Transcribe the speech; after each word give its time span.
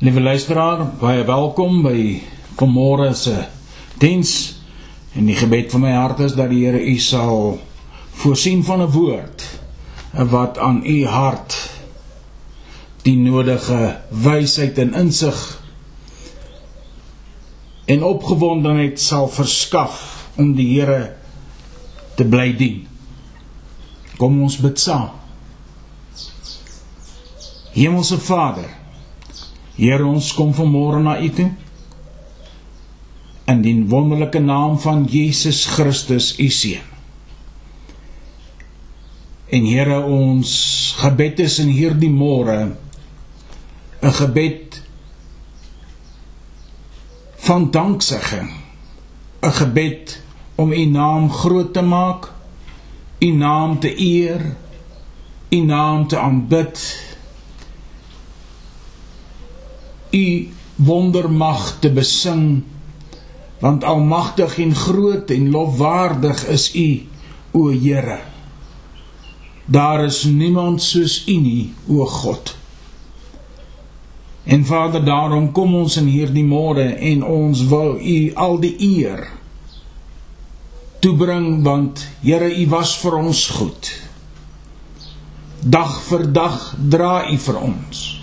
Liewe 0.00 0.20
luisteraar, 0.20 0.86
baie 0.96 1.26
welkom 1.28 1.82
by 1.84 2.22
vanmôre 2.56 3.10
se 3.12 3.34
diens. 4.00 4.30
En 5.12 5.26
die 5.28 5.36
gebed 5.36 5.68
van 5.74 5.82
my 5.84 5.90
hart 5.92 6.22
is 6.24 6.32
dat 6.38 6.48
die 6.48 6.62
Here 6.62 6.80
u 6.80 6.94
sal 7.04 7.58
voorsien 8.22 8.62
van 8.64 8.80
'n 8.80 8.88
woord 8.94 9.44
wat 10.32 10.56
aan 10.58 10.80
u 10.86 11.04
hart 11.04 11.58
die 13.04 13.18
nodige 13.18 14.00
wysheid 14.08 14.78
en 14.78 14.94
insig 14.94 15.60
en 17.84 18.02
opgewondenheid 18.02 19.00
sal 19.00 19.28
verskaf 19.28 20.28
om 20.36 20.56
die 20.56 20.80
Here 20.80 21.12
te 22.16 22.24
bly 22.24 22.56
dien. 22.56 22.86
Kom 24.16 24.42
ons 24.42 24.56
bid 24.56 24.80
saam. 24.80 25.10
Hemelse 27.76 28.18
Vader, 28.18 28.79
Here 29.80 30.04
ons 30.04 30.34
kom 30.36 30.50
vanmôre 30.52 31.00
na 31.00 31.16
U 31.16 31.28
toe. 31.32 31.48
In 33.48 33.62
die 33.64 33.78
wonderlike 33.88 34.42
naam 34.44 34.76
van 34.82 35.06
Jesus 35.08 35.64
Christus, 35.72 36.34
U 36.36 36.48
seun. 36.52 36.84
En 39.48 39.64
Here 39.64 40.02
ons 40.04 40.50
gebed 41.00 41.40
is 41.40 41.56
in 41.64 41.72
hierdie 41.72 42.12
môre 42.12 42.76
'n 44.02 44.12
gebed 44.20 44.82
van 47.48 47.70
danksegging. 47.70 48.50
'n 49.42 49.52
Gebed 49.60 50.20
om 50.56 50.72
U 50.72 50.84
naam 50.84 51.30
groot 51.30 51.72
te 51.72 51.82
maak, 51.82 52.28
U 53.18 53.30
naam 53.32 53.80
te 53.80 53.90
eer, 53.96 54.56
U 55.48 55.60
naam 55.64 56.06
te 56.06 56.18
aanbid 56.18 57.09
u 60.10 60.48
wondermag 60.76 61.76
te 61.80 61.90
besing 61.92 62.62
want 63.60 63.84
almagtig 63.84 64.58
en 64.58 64.74
groot 64.74 65.30
en 65.30 65.50
lofwaardig 65.50 66.46
is 66.48 66.74
u 66.74 67.06
o 67.52 67.68
Here. 67.68 68.18
Daar 69.64 70.04
is 70.04 70.24
niemand 70.24 70.82
soos 70.82 71.26
u 71.26 71.36
nie 71.36 71.72
o 71.88 72.06
God. 72.06 72.56
En 74.44 74.64
Vader 74.64 75.04
daarom 75.04 75.52
kom 75.52 75.74
ons 75.74 75.96
in 76.00 76.08
hierdie 76.08 76.44
môre 76.46 76.86
en 76.96 77.24
ons 77.24 77.66
wil 77.68 77.98
u 78.00 78.32
al 78.34 78.56
die 78.64 78.74
eer 78.78 79.26
toebring 81.00 81.60
want 81.64 82.06
Here 82.22 82.48
u 82.48 82.64
was 82.68 82.96
vir 83.02 83.18
ons 83.20 83.44
goed. 83.58 83.92
Dag 85.60 86.00
vir 86.08 86.24
dag 86.32 86.72
dra 86.80 87.28
u 87.28 87.36
vir 87.36 87.60
ons 87.60 88.19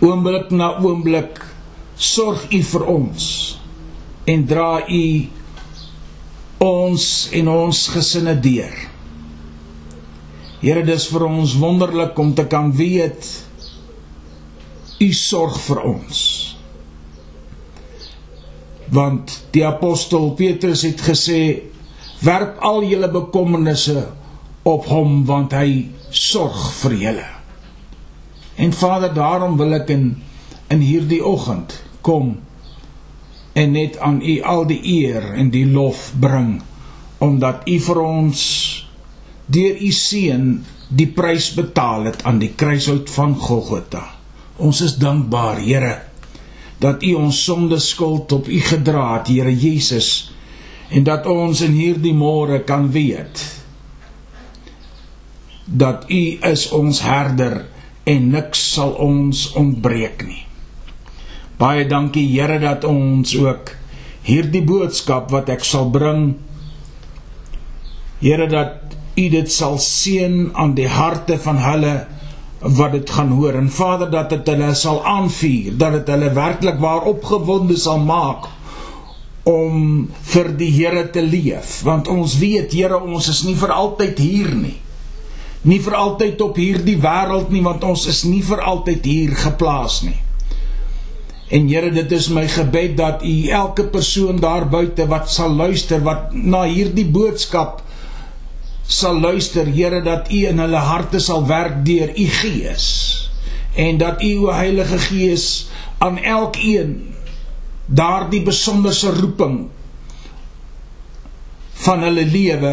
oomblik 0.00 0.50
na 0.54 0.76
oomblik 0.82 1.40
sorg 1.98 2.46
u 2.54 2.60
vir 2.62 2.84
ons 2.86 3.24
en 4.28 4.44
dra 4.46 4.84
u 4.86 5.04
ons 6.62 7.06
en 7.38 7.48
ons 7.48 7.80
gesinne 7.94 8.34
deur. 8.42 8.74
Here, 10.58 10.82
dis 10.82 11.06
vir 11.12 11.24
ons 11.28 11.54
wonderlik 11.58 12.18
om 12.18 12.32
te 12.34 12.44
kan 12.50 12.72
weet 12.74 13.26
u 14.98 15.08
sorg 15.14 15.58
vir 15.62 15.82
ons. 15.86 16.20
Want 18.90 19.34
die 19.54 19.64
apostel 19.66 20.32
Petrus 20.38 20.82
het 20.82 21.00
gesê: 21.00 21.62
"Werp 22.22 22.58
al 22.58 22.82
julle 22.82 23.10
bekommernisse 23.10 24.08
op 24.62 24.86
hom, 24.90 25.24
want 25.24 25.52
hy 25.52 25.90
sorg 26.10 26.72
vir 26.82 26.96
julle." 27.06 27.37
En 28.58 28.72
Vader, 28.74 29.12
daarom 29.14 29.56
wil 29.56 29.78
ek 29.78 29.92
in 29.94 30.08
in 30.68 30.82
hierdie 30.84 31.22
oggend 31.24 31.72
kom 32.04 32.34
en 33.56 33.70
net 33.72 33.94
aan 34.04 34.18
U 34.20 34.34
al 34.44 34.66
die 34.68 34.80
eer 35.00 35.30
en 35.40 35.48
die 35.54 35.64
lof 35.64 36.10
bring 36.20 36.58
omdat 37.24 37.64
U 37.64 37.78
vir 37.86 38.00
ons 38.02 38.42
deur 39.48 39.80
U 39.80 39.88
seun 39.96 40.50
die 40.88 41.08
prys 41.08 41.48
betaal 41.56 42.10
het 42.10 42.22
aan 42.28 42.38
die 42.42 42.52
kruishout 42.52 43.08
van 43.10 43.34
Golgotha. 43.40 44.04
Ons 44.60 44.82
is 44.84 44.96
dankbaar, 45.00 45.60
Here, 45.64 45.94
dat 46.80 47.02
U 47.02 47.14
ons 47.22 47.40
sonde 47.44 47.80
skuld 47.80 48.32
op 48.32 48.48
U 48.48 48.60
gedra 48.60 49.06
het, 49.18 49.32
Here 49.32 49.54
Jesus, 49.54 50.30
en 50.92 51.04
dat 51.08 51.26
ons 51.26 51.64
in 51.64 51.76
hierdie 51.76 52.14
môre 52.16 52.62
kan 52.68 52.90
weet 52.92 53.44
dat 55.68 56.06
U 56.08 56.22
is 56.48 56.68
ons 56.72 57.02
herder 57.04 57.66
en 58.08 58.30
niks 58.32 58.60
sal 58.74 58.94
ons 59.04 59.48
ontbreek 59.58 60.24
nie. 60.24 60.44
Baie 61.60 61.84
dankie 61.90 62.24
Here 62.30 62.58
dat 62.62 62.86
ons 62.88 63.34
ook 63.36 63.74
hierdie 64.28 64.62
boodskap 64.64 65.32
wat 65.34 65.50
ek 65.52 65.64
sal 65.66 65.90
bring 65.92 66.30
Here 68.22 68.48
dat 68.50 68.84
U 69.18 69.24
dit 69.32 69.50
sal 69.50 69.80
seën 69.82 70.52
aan 70.54 70.76
die 70.78 70.86
harte 70.86 71.40
van 71.42 71.58
hulle 71.58 71.94
wat 72.62 72.92
dit 72.94 73.10
gaan 73.10 73.32
hoor. 73.34 73.56
En 73.58 73.70
Vader 73.70 74.10
dat 74.10 74.30
dit 74.30 74.50
hulle 74.52 74.70
sal 74.78 75.00
aanvuur 75.06 75.74
dat 75.78 75.96
dit 75.98 76.12
hulle 76.14 76.30
werklik 76.34 76.78
waar 76.82 77.06
opgewonde 77.10 77.76
sal 77.78 77.98
maak 78.02 78.46
om 79.48 80.06
vir 80.32 80.52
die 80.60 80.70
Here 80.70 81.08
te 81.10 81.22
leef. 81.22 81.80
Want 81.86 82.08
ons 82.08 82.38
weet 82.38 82.72
Here 82.78 83.02
ons 83.02 83.28
is 83.28 83.42
nie 83.46 83.58
vir 83.58 83.74
altyd 83.74 84.22
hier 84.22 84.54
nie 84.54 84.78
nie 85.62 85.80
vir 85.82 85.96
altyd 85.98 86.40
op 86.44 86.58
hierdie 86.60 86.98
wêreld 87.02 87.50
nie 87.50 87.62
want 87.64 87.84
ons 87.84 88.06
is 88.10 88.22
nie 88.28 88.42
vir 88.46 88.62
altyd 88.62 89.04
hier 89.04 89.34
geplaas 89.36 90.02
nie. 90.06 90.18
En 91.48 91.68
Here, 91.68 91.90
dit 91.90 92.12
is 92.12 92.28
my 92.28 92.44
gebed 92.52 92.98
dat 92.98 93.24
U 93.24 93.34
elke 93.48 93.86
persoon 93.88 94.40
daar 94.40 94.68
buite 94.68 95.06
wat 95.08 95.30
sal 95.32 95.54
luister 95.56 96.02
wat 96.04 96.34
na 96.34 96.66
hierdie 96.68 97.08
boodskap 97.08 97.82
sal 98.88 99.18
luister, 99.20 99.66
Here, 99.66 100.02
dat 100.04 100.30
U 100.32 100.42
in 100.48 100.60
hulle 100.60 100.82
harte 100.84 101.20
sal 101.20 101.46
werk 101.48 101.82
deur 101.88 102.12
U 102.12 102.26
Gees 102.40 102.86
en 103.78 103.98
dat 104.00 104.22
U 104.24 104.32
o 104.48 104.52
Heilige 104.52 104.98
Gees 104.98 105.68
aan 106.02 106.18
elkeen 106.18 107.14
daardie 107.86 108.42
besonderse 108.44 109.12
roeping 109.16 109.68
van 111.86 112.02
hulle 112.04 112.24
lewe 112.28 112.72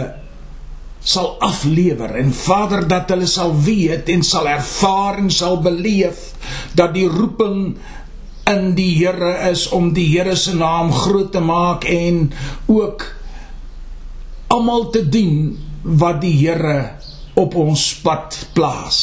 sal 1.06 1.36
aflewer 1.46 2.16
en 2.18 2.32
Vader 2.34 2.88
dat 2.90 3.12
hulle 3.14 3.28
sal 3.30 3.54
weet 3.62 4.10
en 4.10 4.24
sal 4.26 4.48
ervaar 4.50 5.20
en 5.22 5.30
sal 5.30 5.60
beleef 5.62 6.32
dat 6.74 6.96
die 6.96 7.06
roeping 7.10 7.76
in 8.50 8.74
die 8.78 8.92
Here 8.98 9.36
is 9.52 9.68
om 9.74 9.92
die 9.94 10.08
Here 10.10 10.36
se 10.38 10.56
naam 10.58 10.90
groot 10.94 11.32
te 11.34 11.42
maak 11.46 11.86
en 11.90 12.32
ook 12.66 13.06
almal 14.54 14.90
te 14.94 15.04
dien 15.10 15.56
wat 15.86 16.22
die 16.26 16.34
Here 16.42 16.98
op 17.36 17.56
ons 17.60 17.84
pad 18.02 18.38
plaas. 18.58 19.00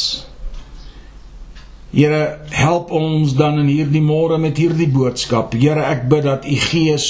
Here, 1.93 2.39
help 2.49 2.89
ons 2.91 3.35
dan 3.37 3.59
in 3.61 3.69
hierdie 3.69 4.01
môre 4.01 4.39
met 4.41 4.57
hierdie 4.57 4.89
boodskap. 4.89 5.53
Here, 5.53 5.83
ek 5.93 6.07
bid 6.09 6.25
dat 6.25 6.47
U 6.49 6.55
Gees 6.67 7.07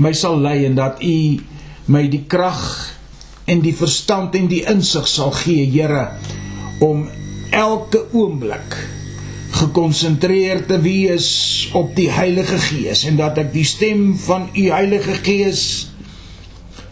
my 0.00 0.12
sal 0.16 0.36
lei 0.40 0.66
en 0.68 0.76
dat 0.76 1.00
U 1.00 1.16
my 1.90 2.04
die 2.12 2.26
krag 2.28 2.60
en 3.50 3.62
die 3.64 3.74
verstand 3.76 4.36
en 4.38 4.48
die 4.50 4.62
insig 4.70 5.08
sal 5.10 5.34
gee, 5.42 5.66
Here, 5.70 6.06
om 6.80 7.08
elke 7.50 8.04
oomblik 8.14 8.76
gekonsentreerd 9.60 10.68
te 10.70 10.78
wees 10.80 11.28
op 11.76 11.92
die 11.96 12.08
Heilige 12.14 12.58
Gees 12.62 13.02
en 13.08 13.18
dat 13.18 13.38
ek 13.42 13.50
die 13.52 13.66
stem 13.66 14.12
van 14.22 14.46
u 14.54 14.68
Heilige 14.70 15.18
Gees 15.24 15.64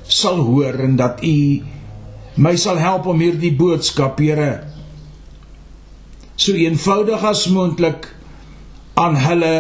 sal 0.09 0.43
hoor 0.43 0.81
en 0.83 0.97
dat 0.99 1.23
u 1.25 1.63
my 2.39 2.55
sal 2.59 2.79
help 2.79 3.07
om 3.11 3.23
hierdie 3.23 3.55
boodskap, 3.55 4.21
Here, 4.23 4.65
so 6.39 6.55
eenvoudig 6.55 7.25
as 7.27 7.47
moontlik 7.51 8.11
aan 8.99 9.19
hulle 9.19 9.55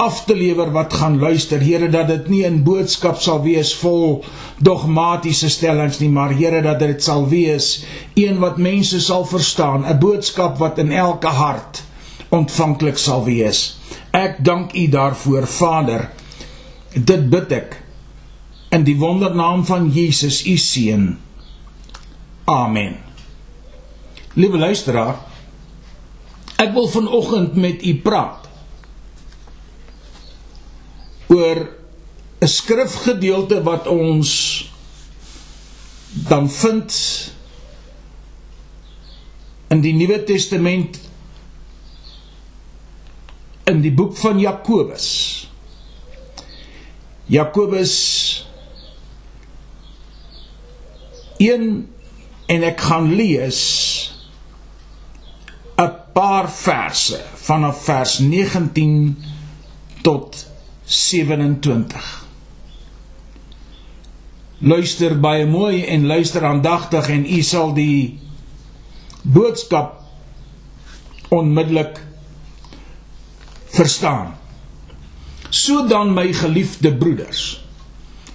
af 0.00 0.24
te 0.24 0.34
lewer 0.36 0.70
wat 0.72 0.94
gaan 0.96 1.18
luister. 1.20 1.60
Here 1.60 1.88
dat 1.92 2.08
dit 2.08 2.28
nie 2.28 2.44
'n 2.46 2.62
boodskap 2.64 3.20
sal 3.20 3.42
wees 3.42 3.74
vol 3.74 4.24
dogmatiese 4.58 5.48
stellings 5.48 5.98
nie, 5.98 6.08
maar 6.08 6.32
Here 6.32 6.62
dat 6.62 6.78
dit 6.78 7.02
sal 7.02 7.28
wees 7.28 7.84
een 8.14 8.38
wat 8.38 8.56
mense 8.56 9.00
sal 9.00 9.24
verstaan, 9.24 9.84
'n 9.84 9.98
boodskap 9.98 10.58
wat 10.58 10.78
in 10.78 10.92
elke 10.92 11.28
hart 11.28 11.82
ontvanklik 12.28 12.98
sal 12.98 13.24
wees. 13.24 13.76
Ek 14.10 14.44
dank 14.44 14.72
U 14.74 14.88
daarvoor, 14.88 15.46
Vader. 15.46 16.10
Dit 16.92 17.30
bid 17.30 17.52
ek 17.52 17.82
in 18.70 18.84
die 18.84 18.96
wondernaam 18.96 19.64
van 19.64 19.90
Jesus, 19.90 20.46
U 20.46 20.56
seun. 20.56 21.18
Amen. 22.44 22.96
Liewe 24.34 24.58
luisteraar, 24.58 25.16
ek 26.56 26.72
wil 26.72 26.88
vanoggend 26.88 27.54
met 27.54 27.84
u 27.84 27.94
praat 27.96 28.39
oor 31.30 31.68
'n 32.40 32.48
skrifgedeelte 32.48 33.62
wat 33.62 33.86
ons 33.86 34.30
dan 36.10 36.50
vind 36.50 36.92
in 39.70 39.80
die 39.80 39.94
Nuwe 39.94 40.24
Testament 40.26 40.98
in 43.70 43.82
die 43.84 43.92
boek 43.94 44.16
van 44.18 44.40
Jakobus. 44.42 45.06
Jakobus 47.30 47.94
1 51.38 51.68
en 52.50 52.62
ek 52.66 52.80
gaan 52.80 53.12
lees 53.14 53.60
'n 55.78 55.94
paar 56.12 56.50
verse 56.50 57.20
vanaf 57.46 57.84
vers 57.84 58.18
19 58.18 59.16
tot 60.02 60.49
27. 60.90 61.94
Luister 64.58 65.14
baie 65.22 65.46
mooi 65.46 65.84
en 65.86 66.06
luister 66.10 66.44
aandagtig 66.44 67.08
en 67.14 67.22
u 67.30 67.42
sal 67.46 67.70
die 67.76 68.18
boodskap 69.22 70.00
onmiddellik 71.30 72.00
verstaan. 73.70 74.34
So 75.50 75.86
dan 75.86 76.10
my 76.14 76.32
geliefde 76.34 76.92
broeders, 76.96 77.64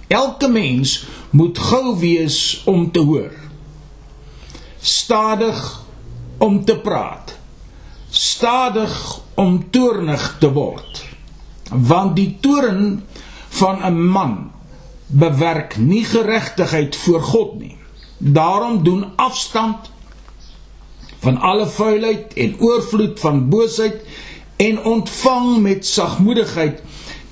elke 0.08 0.48
mens 0.48 1.04
moet 1.30 1.58
gou 1.58 1.98
wees 2.00 2.62
om 2.64 2.88
te 2.92 3.04
hoor. 3.04 3.32
Stadig 4.80 5.60
om 6.38 6.64
te 6.64 6.78
praat. 6.80 7.36
Stadig 8.10 9.20
om 9.34 9.70
toornig 9.70 10.36
te 10.40 10.52
word. 10.52 11.05
Want 11.70 12.16
die 12.16 12.36
toorn 12.40 13.02
van 13.48 13.82
'n 13.82 14.06
man 14.08 14.50
bewerk 15.06 15.76
nie 15.76 16.04
geregtigheid 16.04 16.96
voor 16.96 17.22
God 17.22 17.58
nie. 17.58 17.76
Daarom 18.18 18.82
doen 18.82 19.04
afstand 19.16 19.90
van 21.18 21.38
alle 21.38 21.66
vuilheid 21.66 22.34
en 22.34 22.56
oorvloed 22.60 23.20
van 23.20 23.48
boosheid 23.48 24.02
en 24.56 24.84
ontvang 24.84 25.58
met 25.58 25.86
sagmoedigheid 25.86 26.82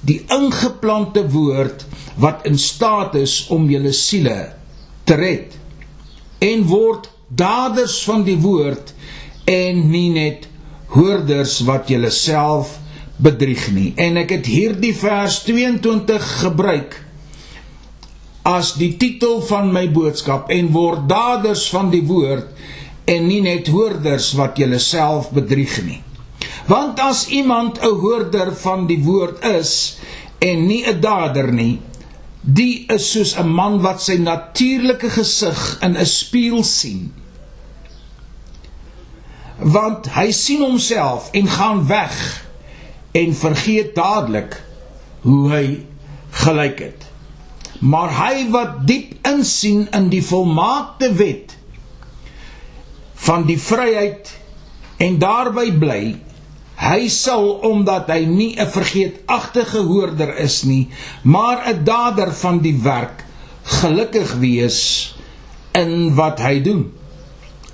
die 0.01 0.25
ingeplante 0.29 1.31
woord 1.31 1.87
wat 2.21 2.45
in 2.49 2.59
staat 2.59 3.15
is 3.15 3.47
om 3.49 3.69
julle 3.71 3.93
siele 3.93 4.53
te 5.05 5.15
red 5.15 5.57
en 6.45 6.67
word 6.69 7.09
daders 7.29 8.03
van 8.05 8.25
die 8.27 8.39
woord 8.41 8.93
en 9.51 9.87
nie 9.91 10.11
net 10.13 10.49
hoorders 10.95 11.61
wat 11.69 11.89
julle 11.89 12.11
self 12.15 12.79
bedrieg 13.17 13.69
nie 13.73 13.93
en 13.97 14.17
ek 14.17 14.31
het 14.39 14.47
hierdie 14.47 14.95
vers 14.95 15.43
22 15.47 16.31
gebruik 16.43 16.97
as 18.45 18.75
die 18.77 18.93
titel 19.01 19.41
van 19.49 19.71
my 19.73 19.87
boodskap 19.89 20.51
en 20.53 20.73
word 20.75 21.07
daders 21.09 21.69
van 21.73 21.89
die 21.93 22.05
woord 22.05 22.51
en 23.09 23.27
nie 23.29 23.41
net 23.45 23.69
hoorders 23.73 24.33
wat 24.39 24.59
julle 24.61 24.81
self 24.81 25.31
bedrieg 25.37 25.77
nie. 25.85 26.01
Want 26.69 27.01
as 27.01 27.27
iemand 27.29 27.81
'n 27.81 27.97
hoorder 28.01 28.53
van 28.57 28.87
die 28.87 29.01
woord 29.05 29.45
is 29.45 29.99
en 30.39 30.67
nie 30.67 30.85
'n 30.85 31.01
dader 31.01 31.53
nie, 31.53 31.81
die 32.41 32.85
is 32.89 33.11
soos 33.13 33.37
'n 33.37 33.49
man 33.49 33.81
wat 33.81 34.03
sy 34.03 34.17
natuurlike 34.17 35.11
gesig 35.11 35.79
in 35.83 35.97
'n 35.97 36.07
spieël 36.07 36.65
sien. 36.65 37.13
Want 39.59 40.07
hy 40.07 40.31
sien 40.33 40.61
homself 40.61 41.29
en 41.33 41.47
gaan 41.49 41.87
weg 41.87 42.45
en 43.15 43.35
vergeet 43.35 43.95
dadelik 43.95 44.57
hoe 45.23 45.43
hy 45.53 45.67
gelyk 46.43 46.81
het. 46.83 47.05
Maar 47.79 48.11
hy 48.19 48.47
wat 48.51 48.81
diep 48.89 49.29
insien 49.29 49.85
in 49.95 50.09
die 50.11 50.23
volmaakte 50.25 51.13
wet 51.15 51.55
van 53.25 53.47
die 53.47 53.59
vryheid 53.61 54.33
en 55.05 55.19
daarby 55.23 55.69
bly, 55.79 56.01
hy 56.81 57.07
sal 57.13 57.47
omdat 57.67 58.11
hy 58.11 58.25
nie 58.27 58.57
'n 58.59 58.67
vergeetagtige 58.67 59.85
hoorder 59.87 60.35
is 60.43 60.63
nie, 60.63 60.89
maar 61.23 61.63
'n 61.71 61.85
dader 61.85 62.33
van 62.33 62.59
die 62.59 62.79
werk, 62.83 63.25
gelukkig 63.63 64.35
wees 64.43 65.15
in 65.73 66.15
wat 66.15 66.41
hy 66.41 66.61
doen. 66.63 66.93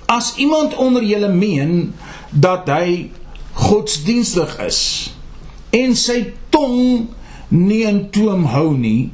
As 0.05 0.35
iemand 0.35 0.75
onder 0.75 1.03
julle 1.03 1.33
meen 1.33 1.93
dat 2.29 2.67
hy 2.67 3.09
godsdienstig 3.53 4.59
is 4.59 5.11
en 5.75 5.95
sy 5.95 6.33
tong 6.53 7.07
nie 7.51 7.83
in 7.87 8.05
toom 8.13 8.45
hou 8.53 8.71
nie, 8.77 9.11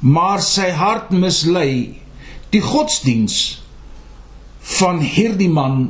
maar 0.00 0.42
sy 0.44 0.70
hart 0.76 1.12
mislei, 1.14 1.98
die 2.54 2.62
godsdiens 2.62 3.58
van 4.78 5.00
hierdie 5.02 5.50
man 5.50 5.88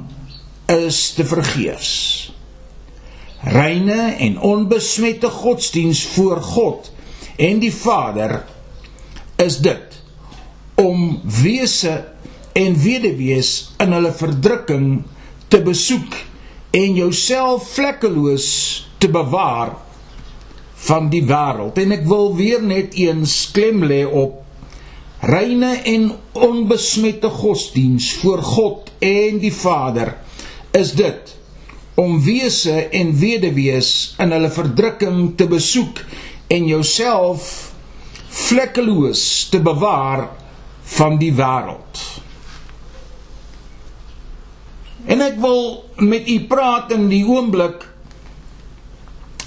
is 0.73 1.13
te 1.17 1.25
vergeefs. 1.27 1.93
Reine 3.47 4.17
en 4.25 4.39
onbesmette 4.43 5.31
godsdiens 5.31 6.03
voor 6.17 6.41
God 6.43 6.91
en 7.37 7.61
die 7.63 7.73
Vader 7.73 8.41
is 9.43 9.61
dit 9.63 10.01
om 10.81 11.21
wese 11.43 11.95
en 12.57 12.77
weduwees 12.81 13.53
in 13.85 13.93
hulle 13.93 14.13
verdrukking 14.17 14.89
te 15.53 15.61
besoek 15.65 16.17
en 16.77 16.97
jouself 16.97 17.69
vlekkeloos 17.77 18.49
te 18.99 19.09
bewaar 19.13 19.77
van 20.87 21.09
die 21.11 21.23
wêreld 21.25 21.79
en 21.81 21.95
ek 21.97 22.05
wil 22.09 22.35
weer 22.37 22.63
net 22.63 22.95
eens 23.01 23.39
klem 23.57 23.85
lê 23.85 24.03
op 24.07 24.43
reine 25.27 25.73
en 25.89 26.11
onbesmette 26.33 27.31
godsdiens 27.33 28.13
voor 28.21 28.43
God 28.45 28.93
en 29.03 29.41
die 29.43 29.55
Vader 29.55 30.15
is 30.77 30.93
dit 30.99 31.33
om 31.97 32.19
wese 32.21 32.75
en 32.93 33.15
weduwees 33.17 33.91
in 34.21 34.35
hulle 34.37 34.51
verdrukking 34.53 35.33
te 35.41 35.47
besoek 35.49 36.03
en 36.53 36.69
jouself 36.69 37.73
vlekkeloos 38.37 39.49
te 39.49 39.61
bewaar 39.65 40.29
van 40.97 41.17
die 41.19 41.33
wêreld. 41.35 42.03
En 45.07 45.23
ek 45.25 45.39
wil 45.41 45.85
met 46.05 46.29
u 46.29 46.37
praat 46.51 46.93
in 46.93 47.09
die 47.09 47.25
oomblik 47.25 47.87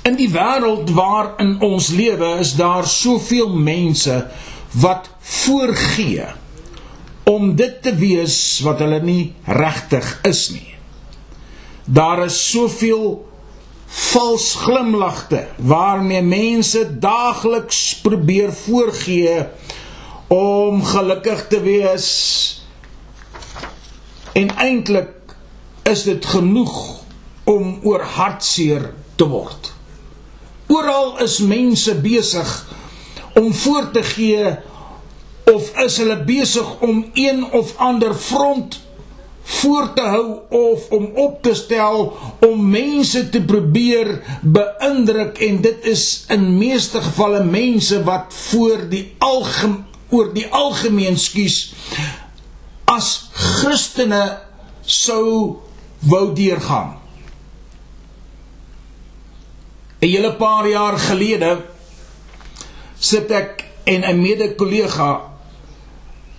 in 0.09 0.17
die 0.17 0.29
wêreld 0.33 0.89
waarin 0.97 1.57
ons 1.65 1.91
lewe 1.93 2.39
is 2.41 2.55
daar 2.57 2.87
soveel 2.89 3.51
mense 3.53 4.15
wat 4.81 5.09
voorgee 5.19 6.25
om 7.29 7.53
dit 7.55 7.75
te 7.85 7.93
wees 7.99 8.37
wat 8.65 8.81
hulle 8.81 9.01
nie 9.05 9.33
regtig 9.45 10.07
is 10.25 10.47
nie. 10.55 10.73
Daar 11.85 12.23
is 12.25 12.37
soveel 12.49 13.19
vals 13.89 14.47
glimlagte 14.63 15.43
waarmee 15.57 16.25
mense 16.25 16.83
daagliks 17.01 17.81
probeer 18.05 18.53
voorgee 18.53 19.43
om 20.33 20.83
gelukkig 20.85 21.47
te 21.53 21.61
wees 21.65 22.09
en 24.37 24.53
eintlik 24.57 25.35
is 25.89 26.05
dit 26.05 26.25
genoeg 26.33 26.77
om 27.49 27.77
oor 27.83 28.05
hartseer 28.17 28.91
te 29.17 29.25
word. 29.29 29.73
Oral 30.69 31.15
is 31.25 31.39
mense 31.41 31.95
besig 32.01 32.49
om 33.33 33.53
voor 33.53 33.91
te 33.91 34.03
gee 34.03 34.51
of 35.49 35.71
is 35.85 35.97
hulle 35.97 36.19
besig 36.27 36.75
om 36.85 37.05
een 37.13 37.43
of 37.51 37.73
ander 37.77 38.13
front 38.13 38.79
voor 39.49 39.93
te 39.93 40.01
hou 40.01 40.39
of 40.49 40.89
om 40.93 41.09
op 41.15 41.41
te 41.41 41.55
stel 41.57 42.17
om 42.45 42.69
mense 42.69 43.29
te 43.29 43.41
probeer 43.41 44.11
beïndruk 44.41 45.41
en 45.41 45.61
dit 45.65 45.85
is 45.89 46.03
in 46.29 46.45
meeste 46.57 47.01
gevalle 47.01 47.43
mense 47.43 48.03
wat 48.05 48.33
voor 48.49 48.85
die 48.89 49.05
algemeen 49.17 49.85
oor 50.09 50.31
die 50.33 50.47
algemeen 50.49 51.17
skuis 51.21 51.57
as 52.89 53.29
Christene 53.33 54.23
sou 54.81 55.59
wou 56.09 56.23
deurgaan 56.33 56.98
'n 60.01 60.07
hele 60.07 60.33
paar 60.33 60.67
jaar 60.67 60.97
gelede 60.97 61.65
sit 62.99 63.31
ek 63.31 63.65
en 63.83 64.03
'n 64.03 64.21
mede-kollega 64.21 65.21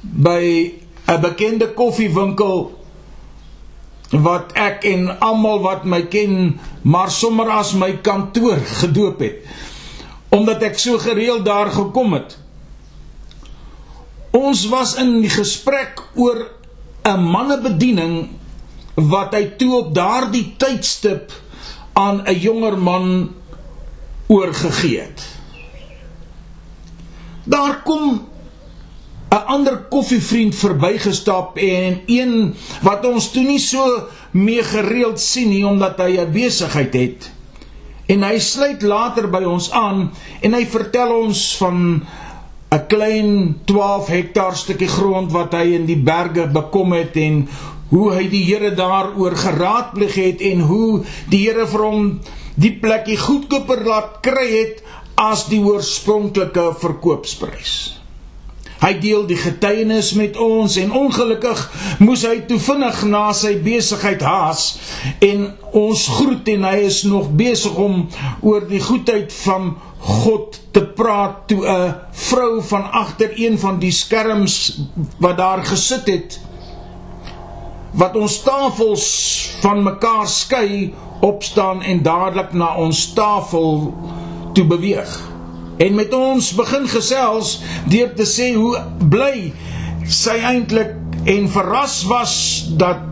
by 0.01 0.75
'n 1.07 1.21
bekende 1.21 1.69
koffiewinkel 1.75 2.79
wat 4.11 4.53
ek 4.53 4.85
en 4.85 5.19
almal 5.21 5.61
wat 5.61 5.85
my 5.85 6.03
ken 6.07 6.61
maar 6.83 7.11
sommer 7.11 7.49
as 7.49 7.73
my 7.73 7.93
kantoor 8.03 8.59
gedoop 8.81 9.21
het 9.21 9.45
omdat 10.31 10.63
ek 10.63 10.79
so 10.79 10.99
gereeld 10.99 11.43
daar 11.45 11.73
gekom 11.75 12.13
het. 12.15 12.37
Ons 14.31 14.69
was 14.71 14.95
in 14.95 15.27
gesprek 15.27 15.99
oor 16.15 16.47
'n 17.03 17.19
mannebediening 17.19 18.29
wat 18.95 19.35
hy 19.35 19.45
toe 19.59 19.75
op 19.75 19.95
daardie 19.95 20.55
tydstip 20.57 21.33
aan 21.93 22.23
'n 22.27 22.39
jonger 22.39 22.79
man 22.79 23.35
oorgegee 24.31 25.01
het. 25.01 25.27
Daar 27.45 27.83
kom 27.83 28.29
'n 29.31 29.45
ander 29.47 29.77
koffievriend 29.91 30.55
verbygestap 30.55 31.57
en 31.57 32.01
een 32.07 32.55
wat 32.83 33.05
ons 33.07 33.31
toe 33.31 33.43
nie 33.43 33.59
so 33.59 34.09
mee 34.31 34.63
gereeld 34.63 35.21
sien 35.21 35.49
nie 35.49 35.67
omdat 35.67 35.99
hy 35.99 36.19
'n 36.19 36.33
besigheid 36.33 36.95
het, 36.95 37.31
En 38.11 38.25
hy 38.27 38.41
sluit 38.43 38.83
later 38.83 39.29
by 39.31 39.45
ons 39.47 39.69
aan 39.77 40.09
en 40.43 40.55
hy 40.57 40.65
vertel 40.67 41.13
ons 41.15 41.41
van 41.61 42.03
'n 42.75 42.87
klein 42.91 43.31
12 43.71 44.09
hektaar 44.11 44.57
stukkie 44.57 44.91
grond 44.91 45.31
wat 45.33 45.55
hy 45.55 45.77
in 45.79 45.87
die 45.87 45.99
berge 45.99 46.49
bekom 46.51 46.93
het 46.93 47.15
en 47.17 47.47
hoe 47.91 48.11
hy 48.15 48.27
die 48.31 48.45
Here 48.47 48.73
daaroor 48.75 49.37
geraadpleeg 49.37 50.15
het 50.15 50.45
en 50.53 50.65
hoe 50.71 51.03
die 51.31 51.45
Here 51.47 51.67
vir 51.71 51.87
hom 51.87 52.11
die 52.61 52.73
plekkie 52.83 53.19
goedkoper 53.19 53.85
laat 53.87 54.21
kry 54.25 54.49
het 54.51 54.85
as 55.21 55.47
die 55.51 55.61
oorspronklike 55.61 56.71
verkoopsprys. 56.81 58.01
Hy 58.81 58.95
deel 58.97 59.27
die 59.29 59.37
getuienis 59.37 60.15
met 60.17 60.39
ons 60.41 60.79
en 60.81 60.95
ongelukkig 60.97 61.61
moes 62.01 62.23
hy 62.25 62.39
toe 62.49 62.57
vinnig 62.65 63.03
na 63.13 63.27
sy 63.37 63.53
besigheid 63.61 64.25
haas 64.25 64.71
en 65.21 65.51
ons 65.77 66.07
groet 66.17 66.49
en 66.55 66.65
hy 66.65 66.79
is 66.87 67.03
nog 67.05 67.29
besig 67.37 67.77
om 67.77 68.07
oor 68.41 68.65
die 68.71 68.81
goedheid 68.81 69.35
van 69.43 69.75
God 70.01 70.57
te 70.73 70.81
praat 70.97 71.45
toe 71.53 71.61
'n 71.69 71.95
vrou 72.13 72.63
van 72.73 72.89
agter 73.05 73.37
een 73.37 73.59
van 73.59 73.79
die 73.79 73.93
skerms 73.93 74.81
wat 75.19 75.37
daar 75.37 75.61
gesit 75.65 76.09
het 76.09 76.41
wat 77.93 78.17
ons 78.17 78.41
tafels 78.43 79.07
van 79.61 79.83
mekaar 79.83 80.29
skei 80.29 80.93
opstaan 81.21 81.83
en 81.83 82.03
dadelik 82.03 82.53
na 82.53 82.75
ons 82.81 83.13
tafel 83.13 83.91
toe 84.55 84.65
beweeg. 84.65 85.11
En 85.81 85.95
met 85.95 86.13
ons 86.15 86.53
begin 86.55 86.89
gesels 86.89 87.59
deur 87.89 88.13
te 88.17 88.27
sê 88.29 88.53
hoe 88.55 88.79
bly 89.13 89.51
sy 90.11 90.37
eintlik 90.45 90.97
en 91.29 91.49
verras 91.53 92.03
was 92.09 92.35
dat 92.81 93.07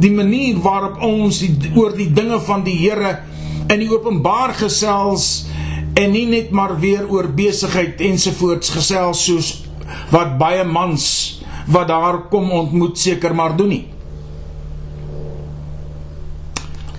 die 0.00 0.12
manier 0.14 0.58
waarop 0.62 1.00
ons 1.04 1.42
die, 1.42 1.72
oor 1.76 1.92
die 1.96 2.08
dinge 2.14 2.40
van 2.46 2.64
die 2.64 2.76
Here 2.78 3.18
in 3.70 3.82
die 3.82 3.90
openbaar 3.90 4.54
gesels 4.58 5.46
en 5.98 6.14
nie 6.14 6.26
net 6.30 6.54
maar 6.54 6.78
weer 6.80 7.04
oor 7.10 7.28
besigheid 7.36 8.00
ensovoorts 8.02 8.72
gesels 8.74 9.24
soos 9.26 9.50
wat 10.14 10.38
baie 10.40 10.64
mans 10.64 11.39
wat 11.70 11.88
daar 11.88 12.18
kom 12.30 12.50
ontmoet 12.50 12.98
seker 12.98 13.34
maar 13.34 13.56
doen 13.56 13.68
nie. 13.68 13.86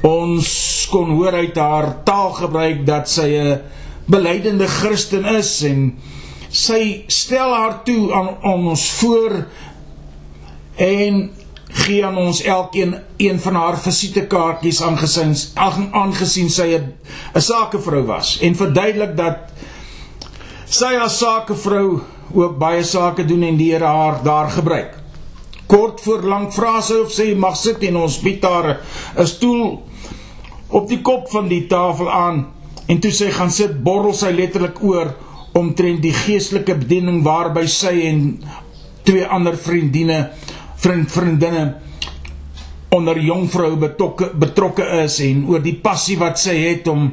Ons 0.08 0.88
kon 0.92 1.12
hoor 1.13 1.38
uit 1.44 1.58
haar 1.58 1.94
taalgebruik 2.08 2.86
dat 2.86 3.10
sy 3.10 3.30
'n 3.36 3.60
belydende 4.06 4.68
Christen 4.68 5.25
is 5.25 5.62
en 5.63 5.98
sy 6.50 7.04
stel 7.08 7.54
haar 7.54 7.84
toe 7.84 8.13
aan, 8.13 8.30
aan 8.42 8.68
ons 8.68 8.90
voor 9.00 9.46
en 10.75 11.30
gee 11.72 12.06
aan 12.06 12.18
ons 12.18 12.42
elkeen 12.44 12.96
een 13.18 13.40
van 13.40 13.56
haar 13.56 13.78
visitekaartjies 13.80 14.82
aangesien 14.82 15.36
aangesien 15.92 16.50
sy 16.50 16.75
'n 16.75 17.42
sakevrou 17.42 18.04
was 18.06 18.40
en 18.42 18.56
verduidelik 18.56 19.16
dat 19.18 19.38
sy 20.66 20.96
as 20.96 21.18
sakevrou 21.18 22.01
ook 22.34 22.58
baie 22.58 22.84
sake 22.84 23.26
doen 23.26 23.44
en 23.44 23.58
die 23.58 23.72
Here 23.74 23.86
haar 23.86 24.24
daar 24.24 24.50
gebruik. 24.50 24.98
Kort 25.68 26.02
voor 26.02 26.22
lank 26.24 26.54
vra 26.54 26.82
sy 26.82 27.02
of 27.04 27.12
sy 27.12 27.34
mag 27.36 27.56
sit 27.58 27.84
en 27.84 27.96
ons 27.96 28.20
bied 28.20 28.44
haar 28.44 28.80
'n 29.18 29.26
stoel 29.26 29.82
op 30.70 30.90
die 30.90 31.02
kop 31.02 31.30
van 31.30 31.48
die 31.48 31.68
tafel 31.68 32.12
aan 32.12 32.46
En 32.92 33.00
toe 33.00 33.12
sy 33.16 33.30
gaan 33.32 33.52
sit, 33.54 33.78
borrel 33.86 34.12
sy 34.18 34.34
letterlik 34.36 34.82
oor 34.84 35.14
omtrent 35.56 36.02
die 36.04 36.14
geestelike 36.16 36.76
bediening 36.82 37.22
waarby 37.24 37.64
sy 37.72 37.94
en 38.10 38.26
twee 39.08 39.24
ander 39.24 39.56
vriendinne, 39.60 40.18
vriend 40.82 41.12
vriendinne 41.12 41.64
onder 42.92 43.16
jongvrou 43.24 43.78
betrokke 43.80 44.28
betrokke 44.36 44.84
is 45.06 45.22
en 45.24 45.46
oor 45.48 45.64
die 45.64 45.78
passie 45.80 46.18
wat 46.20 46.40
sy 46.42 46.58
het 46.60 46.90
om 46.92 47.08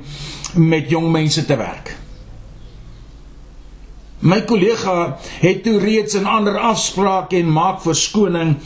met 0.59 0.91
jong 0.91 1.07
mense 1.15 1.45
te 1.47 1.55
werk. 1.59 1.95
My 4.19 4.41
kollega 4.43 5.19
het 5.41 5.63
toe 5.63 5.79
reeds 5.79 6.15
'n 6.15 6.27
ander 6.27 6.59
afspraak 6.59 7.33
en 7.33 7.53
maak 7.53 7.81
verskoning 7.83 8.57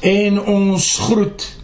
en 0.00 0.42
ons 0.42 0.98
groet 0.98 1.58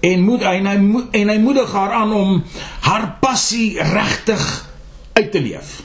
en 0.00 0.20
moet 0.20 0.42
en 0.42 0.66
hy 0.66 0.76
en 1.10 1.28
hy 1.28 1.38
moedig 1.38 1.72
haar 1.72 1.92
aan 1.92 2.12
om 2.12 2.42
haar 2.80 3.16
passie 3.20 3.78
regtig 3.82 4.70
uit 5.12 5.30
te 5.30 5.40
leef. 5.40 5.82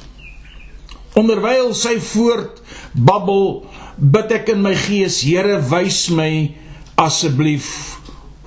Onderwyl 1.13 1.73
sy 1.73 1.99
voort 1.99 2.61
babbel, 2.93 3.65
bid 3.95 4.31
ek 4.31 4.49
in 4.49 4.61
my 4.61 4.75
gees, 4.75 5.21
Here, 5.21 5.59
wys 5.69 6.07
my 6.09 6.55
asseblief 6.95 7.99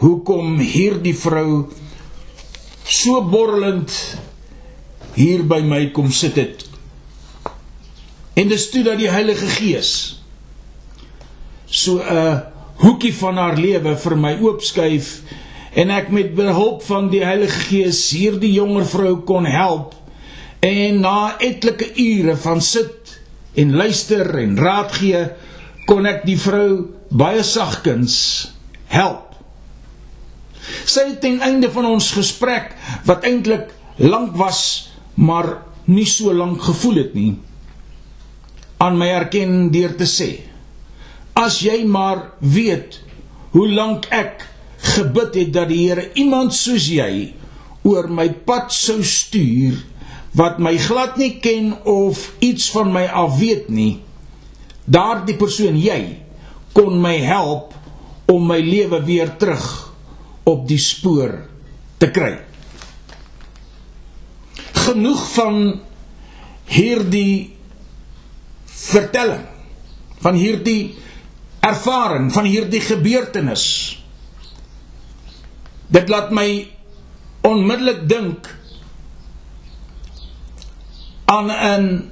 hoekom 0.02 0.58
hierdie 0.58 1.14
vrou 1.14 1.68
so 2.82 3.22
borrelend 3.22 3.92
hier 5.14 5.44
by 5.46 5.60
my 5.62 5.86
kom 5.94 6.10
sit 6.10 6.36
het. 6.40 6.71
En 8.34 8.48
dis 8.48 8.70
toe 8.72 8.82
dat 8.84 8.96
die 9.00 9.10
Heilige 9.12 9.46
Gees 9.58 9.90
so 11.66 12.00
'n 12.00 12.42
hoekie 12.84 13.14
van 13.14 13.36
haar 13.36 13.56
lewe 13.56 13.96
vir 13.96 14.16
my 14.16 14.32
oopskuif 14.40 15.20
en 15.74 15.90
ek 15.90 16.08
met 16.08 16.34
behulp 16.34 16.82
van 16.82 17.08
die 17.08 17.24
Heilige 17.24 17.60
Gees 17.68 18.10
hierdie 18.10 18.52
jonger 18.52 18.86
vrou 18.86 19.16
kon 19.24 19.44
help 19.44 19.94
en 20.60 21.00
na 21.00 21.36
etlike 21.38 21.92
ure 21.96 22.36
van 22.36 22.60
sit 22.60 23.20
en 23.54 23.76
luister 23.76 24.38
en 24.38 24.56
raad 24.56 24.92
gee 24.92 25.22
kon 25.86 26.06
ek 26.06 26.24
die 26.24 26.38
vrou 26.38 26.88
baie 27.10 27.42
sagkens 27.42 28.52
help. 28.86 29.32
Sy 30.84 31.08
het 31.08 31.20
ten 31.20 31.40
einde 31.40 31.70
van 31.70 31.86
ons 31.86 32.12
gesprek 32.12 32.76
wat 33.04 33.24
eintlik 33.24 33.72
lank 33.96 34.36
was 34.36 34.90
maar 35.14 35.58
nie 35.84 36.06
so 36.06 36.32
lank 36.32 36.62
gevoel 36.62 36.94
het 36.94 37.14
nie 37.14 37.36
aan 38.82 38.98
my 38.98 39.08
erken 39.14 39.70
deur 39.74 39.94
te 39.98 40.08
sê 40.10 40.30
as 41.38 41.60
jy 41.64 41.82
maar 41.88 42.32
weet 42.40 42.98
hoe 43.54 43.68
lank 43.70 44.08
ek 44.12 44.48
gebid 44.96 45.38
het 45.38 45.54
dat 45.54 45.70
die 45.70 45.84
Here 45.86 46.08
iemand 46.18 46.54
soos 46.56 46.88
jy 46.90 47.32
oor 47.86 48.08
my 48.10 48.28
pad 48.46 48.70
sou 48.74 49.00
stuur 49.06 49.78
wat 50.38 50.58
my 50.62 50.74
glad 50.80 51.18
nie 51.20 51.36
ken 51.44 51.74
of 51.88 52.32
iets 52.40 52.70
van 52.72 52.92
my 52.92 53.04
af 53.04 53.36
weet 53.40 53.68
nie. 53.68 54.00
Daardie 54.84 55.36
persoon 55.36 55.76
jy 55.76 56.00
kon 56.72 56.96
my 57.02 57.18
help 57.20 57.74
om 58.32 58.46
my 58.48 58.58
lewe 58.64 59.02
weer 59.04 59.34
terug 59.36 59.66
op 60.48 60.64
die 60.68 60.80
spoor 60.80 61.36
te 62.00 62.08
kry. 62.10 62.38
Genoeg 64.86 65.26
van 65.34 65.58
hierdie 66.72 67.52
vertelling 68.82 69.46
van 70.22 70.38
hierdie 70.38 70.94
ervaring 71.62 72.30
van 72.34 72.46
hierdie 72.48 72.80
gebeurtenis. 72.82 73.64
Dit 75.92 76.08
laat 76.10 76.32
my 76.34 76.48
onmiddellik 77.46 78.08
dink 78.08 78.48
aan 81.24 81.50
'n 81.50 82.10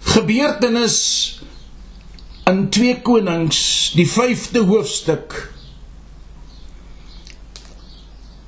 gebeurtenis 0.00 0.98
in 2.44 2.68
2 2.70 3.00
Konings, 3.02 3.92
die 3.94 4.08
5de 4.08 4.64
hoofstuk 4.64 5.52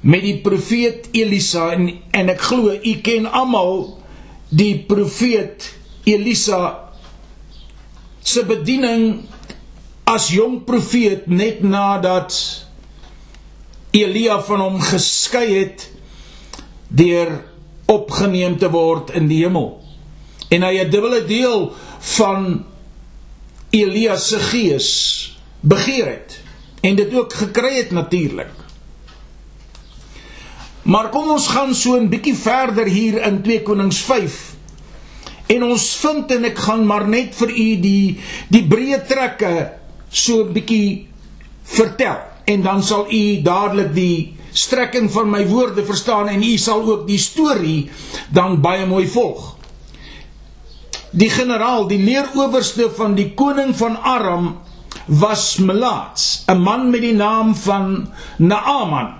met 0.01 0.23
die 0.25 0.39
profeet 0.41 1.09
Elisa 1.13 1.71
en 1.73 1.91
en 2.11 2.29
ek 2.33 2.41
glo 2.41 2.73
u 2.73 2.95
ken 3.05 3.27
almal 3.27 4.01
die 4.49 4.85
profeet 4.89 5.75
Elisa 6.05 6.90
se 8.23 8.45
bediening 8.45 9.23
as 10.05 10.29
jong 10.35 10.65
profeet 10.65 11.27
net 11.27 11.63
nadat 11.63 12.35
Elia 13.91 14.39
van 14.47 14.61
hom 14.61 14.81
geskei 14.81 15.47
het 15.59 15.87
deur 16.89 17.33
opgeneem 17.91 18.57
te 18.59 18.71
word 18.71 19.11
in 19.19 19.27
die 19.31 19.43
hemel. 19.45 19.81
En 20.51 20.63
hy 20.63 20.79
'n 20.79 20.91
dubbele 20.91 21.25
deel 21.27 21.73
van 22.17 22.65
Elia 23.71 24.17
se 24.17 24.39
gees 24.39 24.89
begeer 25.61 26.07
het 26.07 26.41
en 26.81 26.97
dit 26.97 27.15
ook 27.15 27.33
gekry 27.33 27.77
het 27.77 27.91
natuurlik. 27.91 28.53
Maar 30.83 31.09
kom 31.09 31.31
ons 31.31 31.47
gaan 31.47 31.75
so 31.75 31.97
'n 31.97 32.09
bietjie 32.09 32.35
verder 32.35 32.87
hier 32.87 33.23
in 33.23 33.43
2 33.43 33.63
Konings 33.63 33.99
5. 33.99 34.50
En 35.51 35.65
ons 35.67 35.85
vind 36.03 36.31
en 36.31 36.49
ek 36.51 36.59
gaan 36.67 36.85
maar 36.87 37.09
net 37.11 37.35
vir 37.35 37.51
u 37.51 37.69
die 37.83 38.19
die 38.55 38.65
breë 38.71 39.01
trekke 39.09 39.55
so 40.11 40.45
'n 40.45 40.53
bietjie 40.55 41.09
vertel 41.77 42.19
en 42.45 42.63
dan 42.63 42.83
sal 42.83 43.07
u 43.11 43.43
dadelik 43.43 43.95
die 43.95 44.35
strekking 44.53 45.11
van 45.11 45.31
my 45.31 45.47
woorde 45.47 45.85
verstaan 45.85 46.29
en 46.29 46.43
u 46.43 46.57
sal 46.59 46.83
ook 46.83 47.07
die 47.07 47.19
storie 47.19 47.91
dan 48.31 48.61
baie 48.61 48.87
mooi 48.87 49.07
volg. 49.07 49.57
Die 51.11 51.31
generaal, 51.31 51.87
die 51.91 51.99
leerowerste 51.99 52.91
van 52.95 53.15
die 53.15 53.33
koning 53.35 53.75
van 53.77 53.97
Aram 54.03 54.59
was 55.07 55.57
Melaats, 55.59 56.45
'n 56.47 56.59
man 56.59 56.91
met 56.91 57.01
die 57.01 57.15
naam 57.15 57.55
van 57.55 58.09
Naaman. 58.39 59.15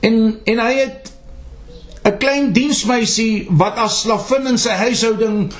En 0.00 0.40
en 0.44 0.58
hy 0.58 0.74
het 0.74 1.09
'n 2.04 2.18
klein 2.18 2.52
diensmeisie 2.52 3.46
wat 3.50 3.76
as 3.76 4.00
slavin 4.02 4.46
in 4.46 4.58
sy 4.58 4.76
huishouding 4.84 5.52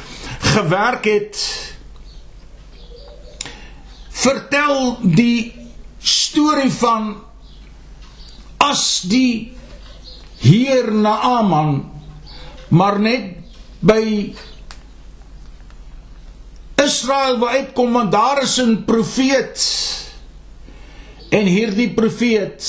gewerk 0.54 1.04
het 1.04 1.36
vertel 4.10 4.96
die 5.02 5.52
storie 5.98 6.72
van 6.72 7.16
as 8.60 9.02
die 9.08 9.52
heer 10.40 10.92
Naaman 10.92 11.90
maar 12.70 12.98
net 13.00 13.36
by 13.80 14.32
Israel 16.80 17.38
wou 17.40 17.50
uitkom 17.50 17.92
want 17.92 18.12
daar 18.12 18.42
is 18.42 18.56
'n 18.60 18.84
profeet. 18.84 19.58
En 21.30 21.46
hierdie 21.46 21.90
profeet 21.94 22.62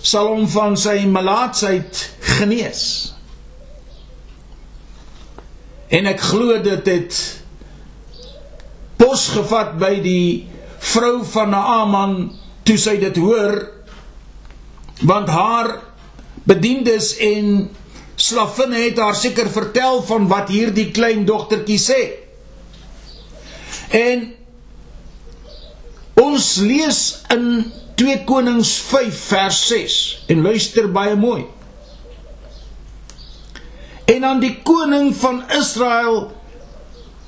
sal 0.00 0.26
hom 0.26 0.48
van 0.48 0.76
sy 0.76 1.06
malaatsheid 1.06 2.15
genees. 2.26 2.82
En 5.88 6.08
ek 6.10 6.20
glo 6.32 6.58
dit 6.62 6.90
het 6.90 7.18
pos 8.98 9.28
gevat 9.36 9.76
by 9.78 9.94
die 10.02 10.28
vrou 10.92 11.20
van 11.24 11.52
Naaman 11.54 12.16
toe 12.66 12.76
sy 12.80 12.96
dit 13.00 13.18
hoor 13.22 13.60
want 15.06 15.28
haar 15.28 15.74
bediendes 16.48 17.12
en 17.22 17.68
slavinne 18.16 18.78
het 18.86 18.98
haar 18.98 19.16
seker 19.18 19.50
vertel 19.52 20.00
van 20.08 20.28
wat 20.30 20.48
hierdie 20.48 20.88
klein 20.96 21.26
dogtertjie 21.28 21.78
sê. 21.80 22.00
En 23.92 24.30
ons 26.22 26.46
lees 26.64 27.00
in 27.34 27.66
2 28.00 28.22
Konings 28.28 28.72
5 28.88 29.20
vers 29.28 29.60
6 29.68 29.98
en 30.32 30.42
luister 30.48 30.88
baie 30.92 31.16
mooi. 31.18 31.44
En 34.06 34.24
aan 34.24 34.40
die 34.40 34.54
koning 34.62 35.10
van 35.18 35.42
Israel 35.50 36.30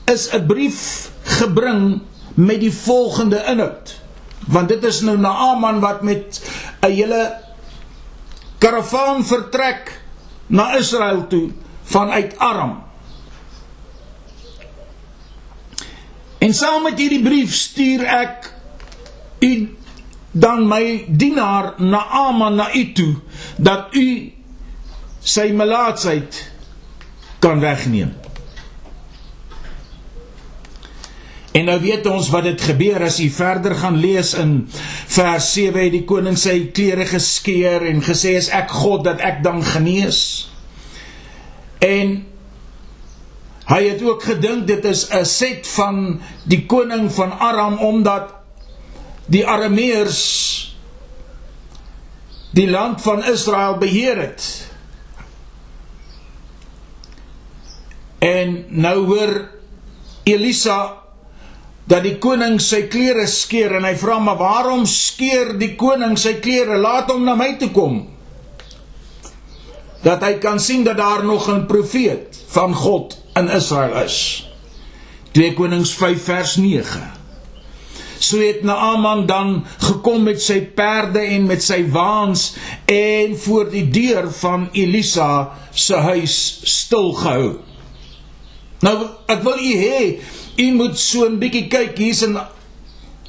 is 0.06 0.28
'n 0.30 0.46
brief 0.46 1.10
gebring 1.22 2.00
met 2.34 2.60
die 2.60 2.72
volgende 2.72 3.44
inhoud. 3.46 4.00
Want 4.46 4.68
dit 4.68 4.84
is 4.84 5.00
nou 5.00 5.18
Naaman 5.18 5.80
wat 5.80 6.02
met 6.02 6.40
'n 6.80 6.90
hele 6.90 7.36
karavaan 8.58 9.26
vertrek 9.26 10.02
na 10.46 10.76
Israel 10.76 11.26
toe 11.26 11.50
vanuit 11.82 12.38
Aram. 12.38 12.82
En 16.38 16.54
saam 16.54 16.82
met 16.82 16.98
hierdie 16.98 17.22
brief 17.22 17.54
stuur 17.54 18.04
ek 18.04 18.52
u 19.38 19.76
dan 20.30 20.68
my 20.68 21.04
dienaar 21.08 21.74
Naaman 21.76 22.54
na 22.54 22.74
u 22.74 22.92
toe 22.92 23.14
dat 23.56 23.94
u 23.94 24.32
sy 25.20 25.50
melaatsheid 25.52 26.52
kan 27.38 27.60
wegneem. 27.60 28.14
En 31.58 31.64
nou 31.66 31.78
weet 31.80 32.06
ons 32.06 32.28
wat 32.30 32.44
dit 32.46 32.60
gebeur 32.60 33.02
as 33.08 33.16
jy 33.18 33.30
verder 33.34 33.74
gaan 33.80 33.96
lees 33.98 34.34
in 34.38 34.60
vers 35.10 35.48
7 35.56 35.80
het 35.80 35.94
die 35.96 36.04
koning 36.06 36.36
sy 36.38 36.68
klere 36.76 37.06
geskeur 37.08 37.86
en 37.88 38.02
gesê 38.04 38.36
is 38.38 38.50
ek 38.54 38.70
God 38.70 39.06
dat 39.08 39.24
ek 39.24 39.40
dan 39.42 39.64
genees. 39.66 40.20
En 41.82 42.20
hy 43.68 43.80
het 43.84 44.02
ook 44.04 44.22
gedink 44.28 44.66
dit 44.68 44.84
is 44.84 45.08
'n 45.10 45.24
set 45.24 45.66
van 45.66 46.20
die 46.44 46.66
koning 46.66 47.10
van 47.12 47.32
Aram 47.38 47.78
omdat 47.78 48.34
die 49.26 49.46
Arameërs 49.46 50.22
die 52.50 52.70
land 52.70 53.02
van 53.02 53.24
Israel 53.24 53.76
beheer 53.78 54.16
het. 54.16 54.67
En 58.18 58.64
nou 58.68 58.96
hoor 59.06 59.34
Elisa 60.28 60.78
dat 61.88 62.04
die 62.04 62.18
koning 62.20 62.58
sy 62.60 62.82
klere 62.92 63.24
skeur 63.30 63.78
en 63.78 63.86
hy 63.88 63.94
vra 63.96 64.18
maar 64.20 64.40
waarom 64.40 64.84
skeur 64.86 65.54
die 65.60 65.74
koning 65.80 66.18
sy 66.20 66.34
klere? 66.44 66.76
Laat 66.76 67.08
hom 67.12 67.24
na 67.24 67.36
my 67.38 67.54
toe 67.60 67.70
kom. 67.72 68.02
Dat 70.04 70.22
hy 70.22 70.34
kan 70.42 70.60
sien 70.60 70.84
dat 70.84 70.98
daar 71.00 71.24
nog 71.24 71.48
'n 71.48 71.66
profeet 71.66 72.44
van 72.48 72.74
God 72.74 73.16
in 73.34 73.48
Israel 73.48 74.04
is. 74.04 74.46
2 75.32 75.54
Konings 75.54 75.94
5 75.94 76.22
vers 76.24 76.56
9 76.56 77.18
So 78.18 78.40
het 78.42 78.62
Naaman 78.62 79.26
dan 79.26 79.64
gekom 79.78 80.22
met 80.26 80.42
sy 80.42 80.60
perde 80.74 81.20
en 81.20 81.46
met 81.46 81.62
sy 81.62 81.84
waans 81.92 82.56
en 82.90 83.36
voor 83.38 83.70
die 83.70 83.86
deur 83.94 84.26
van 84.40 84.68
Elisa 84.72 85.52
se 85.70 85.94
huis 85.94 86.60
stil 86.66 87.12
gehou. 87.12 87.67
Nou 88.84 88.94
ek 89.26 89.42
wil 89.42 89.58
u 89.58 89.74
hê 89.74 90.02
u 90.58 90.66
moet 90.78 90.98
so 90.98 91.26
'n 91.26 91.38
bietjie 91.38 91.66
kyk 91.68 91.98
hier's 91.98 92.22
'n 92.22 92.38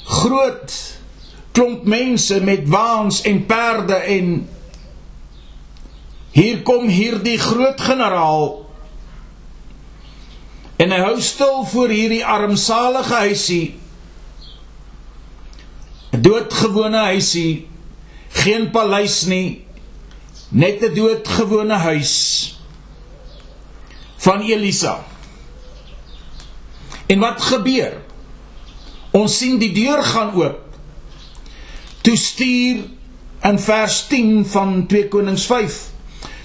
groot 0.06 0.72
klomp 1.52 1.84
mense 1.84 2.42
met 2.42 2.68
waans 2.70 3.22
en 3.22 3.46
perde 3.46 3.96
en 3.96 4.48
hier 6.32 6.62
kom 6.62 6.88
hierdie 6.88 7.38
groot 7.42 7.82
generaal 7.82 8.66
en 10.80 10.92
hy 10.92 11.00
hou 11.02 11.18
stil 11.22 11.66
voor 11.66 11.90
hierdie 11.90 12.26
armsalige 12.26 13.14
huisie 13.26 13.76
'n 16.14 16.22
doodgewone 16.22 17.02
huisie 17.10 17.68
geen 18.30 18.70
paleis 18.72 19.26
nie 19.26 19.66
net 20.50 20.82
'n 20.82 20.94
doodgewone 20.94 21.78
huis 21.90 22.16
van 24.18 24.42
Elisa 24.42 25.09
En 27.10 27.20
wat 27.20 27.42
gebeur? 27.42 27.96
Ons 29.18 29.40
sien 29.42 29.58
die 29.58 29.72
deur 29.74 30.04
gaan 30.06 30.36
oop. 30.38 30.66
Toe 32.06 32.16
stuur 32.18 32.84
in 33.50 33.60
vers 33.60 34.04
10 34.12 34.44
van 34.52 34.84
2 34.88 35.08
Konings 35.10 35.46
5. 35.50 35.78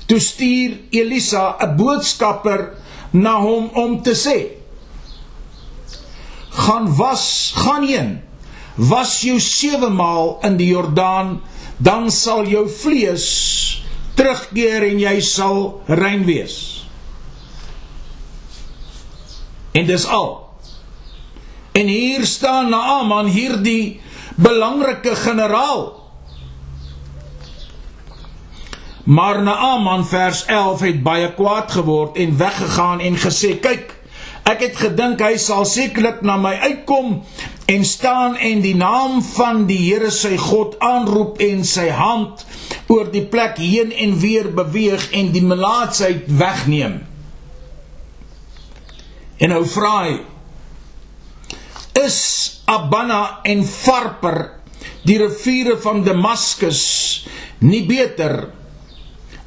Toe 0.08 0.20
stuur 0.20 0.78
Elisa 0.90 1.56
'n 1.60 1.76
boodskapper 1.76 2.72
na 3.10 3.40
hom 3.40 3.68
om 3.74 4.02
te 4.02 4.14
sê: 4.14 4.38
"Gaan 6.48 6.96
was, 6.96 7.52
gaan 7.56 7.86
heen. 7.86 8.22
Was 8.74 9.20
jou 9.20 9.40
7 9.40 9.94
maal 9.94 10.38
in 10.42 10.56
die 10.56 10.66
Jordaan, 10.66 11.42
dan 11.76 12.10
sal 12.10 12.46
jou 12.46 12.68
vlees 12.68 13.82
terugkeer 14.14 14.82
en 14.82 14.98
jy 14.98 15.20
sal 15.20 15.82
rein 15.86 16.24
wees." 16.24 16.86
En 19.72 19.86
dis 19.86 20.06
al. 20.06 20.43
En 21.74 21.86
hier 21.86 22.22
staan 22.26 22.68
Naaman 22.70 23.26
hierdie 23.26 24.00
belangrike 24.38 25.16
generaal. 25.16 26.02
Maar 29.04 29.42
Naaman 29.42 30.06
vers 30.06 30.44
11 30.44 30.80
het 30.80 31.00
baie 31.02 31.32
kwaad 31.34 31.72
geword 31.74 32.16
en 32.16 32.36
weggegaan 32.38 33.00
en 33.00 33.16
gesê: 33.18 33.58
"Kyk, 33.60 33.90
ek 34.42 34.60
het 34.60 34.76
gedink 34.76 35.20
hy 35.20 35.34
sal 35.36 35.64
sekerlik 35.66 36.22
na 36.22 36.36
my 36.36 36.52
uitkom 36.62 37.24
en 37.66 37.84
staan 37.84 38.36
en 38.36 38.60
die 38.60 38.76
naam 38.76 39.18
van 39.22 39.66
die 39.66 39.80
Here 39.90 40.10
sy 40.10 40.36
God 40.36 40.78
aanroep 40.78 41.40
en 41.42 41.64
sy 41.64 41.88
hand 41.88 42.46
oor 42.86 43.10
die 43.10 43.24
plek 43.26 43.58
heen 43.58 43.90
en 43.92 44.14
weer 44.18 44.46
beweeg 44.54 45.10
en 45.10 45.32
die 45.32 45.42
melaatsheid 45.42 46.22
wegneem." 46.26 47.02
En 49.38 49.48
nou 49.48 49.66
vra 49.66 49.96
hy 50.04 50.14
is 51.98 52.62
Abana 52.66 53.40
en 53.46 53.64
Farper 53.64 54.38
die 55.04 55.18
riviere 55.20 55.76
van 55.80 56.02
Damaskus 56.04 56.82
nie 57.64 57.84
beter 57.88 58.48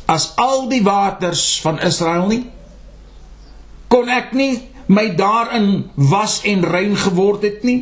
as 0.07 0.31
al 0.39 0.67
die 0.71 0.83
waters 0.85 1.57
van 1.63 1.81
Israel 1.83 2.27
nie? 2.31 2.43
Kon 3.91 4.11
ek 4.11 4.33
nie 4.37 4.53
my 4.87 5.09
daarin 5.19 5.89
was 5.95 6.39
en 6.47 6.63
rein 6.63 6.95
geword 6.95 7.43
het 7.43 7.65
nie? 7.67 7.81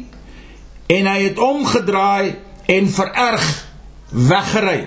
En 0.89 1.09
hy 1.09 1.19
het 1.27 1.41
omgedraai 1.41 2.35
en 2.71 2.89
vererg 2.89 3.45
weggery. 4.09 4.79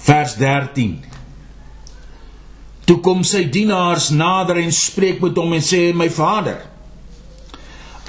Vers 0.00 0.34
13 0.40 1.09
Toe 2.90 2.98
kom 2.98 3.20
sy 3.22 3.44
dienaars 3.54 4.08
nader 4.10 4.58
en 4.58 4.72
spreek 4.74 5.20
met 5.22 5.36
hom 5.38 5.52
en 5.54 5.62
sê: 5.62 5.92
"My 5.94 6.08
vader, 6.10 6.56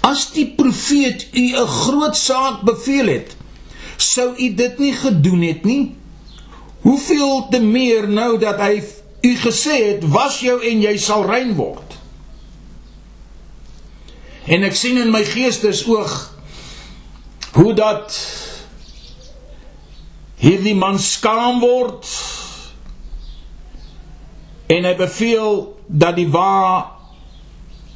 as 0.02 0.24
die 0.34 0.48
profeet 0.58 1.28
u 1.38 1.44
'n 1.54 1.68
groot 1.68 2.18
saak 2.18 2.64
beveel 2.66 3.08
het, 3.08 3.36
sou 3.98 4.34
u 4.34 4.48
dit 4.54 4.80
nie 4.80 4.94
gedoen 4.94 5.42
het 5.42 5.64
nie? 5.64 5.96
Hoeveel 6.82 7.48
te 7.52 7.60
meer 7.60 8.10
nou 8.10 8.40
dat 8.40 8.58
hy 8.58 8.82
u 9.22 9.36
gesê 9.38 9.78
het: 9.86 10.10
"Was 10.10 10.40
jou 10.40 10.58
en 10.66 10.82
jy 10.82 10.98
sal 10.98 11.30
rein 11.30 11.54
word." 11.56 11.94
En 14.46 14.64
ek 14.64 14.76
sien 14.76 14.98
in 14.98 15.12
my 15.12 15.24
geestesoog 15.24 16.34
hoe 17.54 17.74
dat 17.74 18.18
hierdie 20.38 20.76
man 20.76 21.00
skaam 21.00 21.60
word 21.60 22.06
en 24.72 24.88
hy 24.88 24.94
beveel 24.96 25.64
dat 25.88 26.16
die 26.16 26.30
wa 26.32 26.92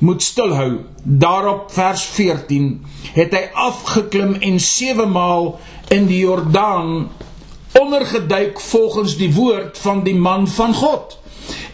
moet 0.03 0.23
stilhou. 0.23 0.83
Daarop 1.03 1.71
vers 1.71 2.03
14 2.15 2.71
het 3.15 3.35
hy 3.35 3.43
afgeklim 3.67 4.35
en 4.43 4.59
7 4.59 5.07
maal 5.11 5.53
in 5.93 6.09
die 6.09 6.19
Jordaan 6.25 7.07
ondergeduik 7.79 8.59
volgens 8.59 9.15
die 9.19 9.31
woord 9.35 9.77
van 9.77 10.03
die 10.03 10.15
man 10.15 10.47
van 10.51 10.73
God. 10.75 11.17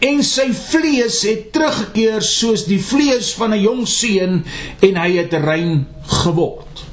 En 0.03 0.21
sy 0.25 0.49
vlees 0.53 1.21
het 1.25 1.51
teruggekeer 1.55 2.21
soos 2.25 2.65
die 2.69 2.81
vlees 2.83 3.33
van 3.37 3.53
'n 3.53 3.61
jong 3.61 3.87
seun 3.87 4.43
en 4.81 4.95
hy 4.97 5.11
het 5.17 5.33
rein 5.33 5.87
geword. 6.21 6.85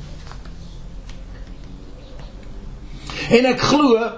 En 3.29 3.45
ek 3.45 3.61
glo 3.61 4.13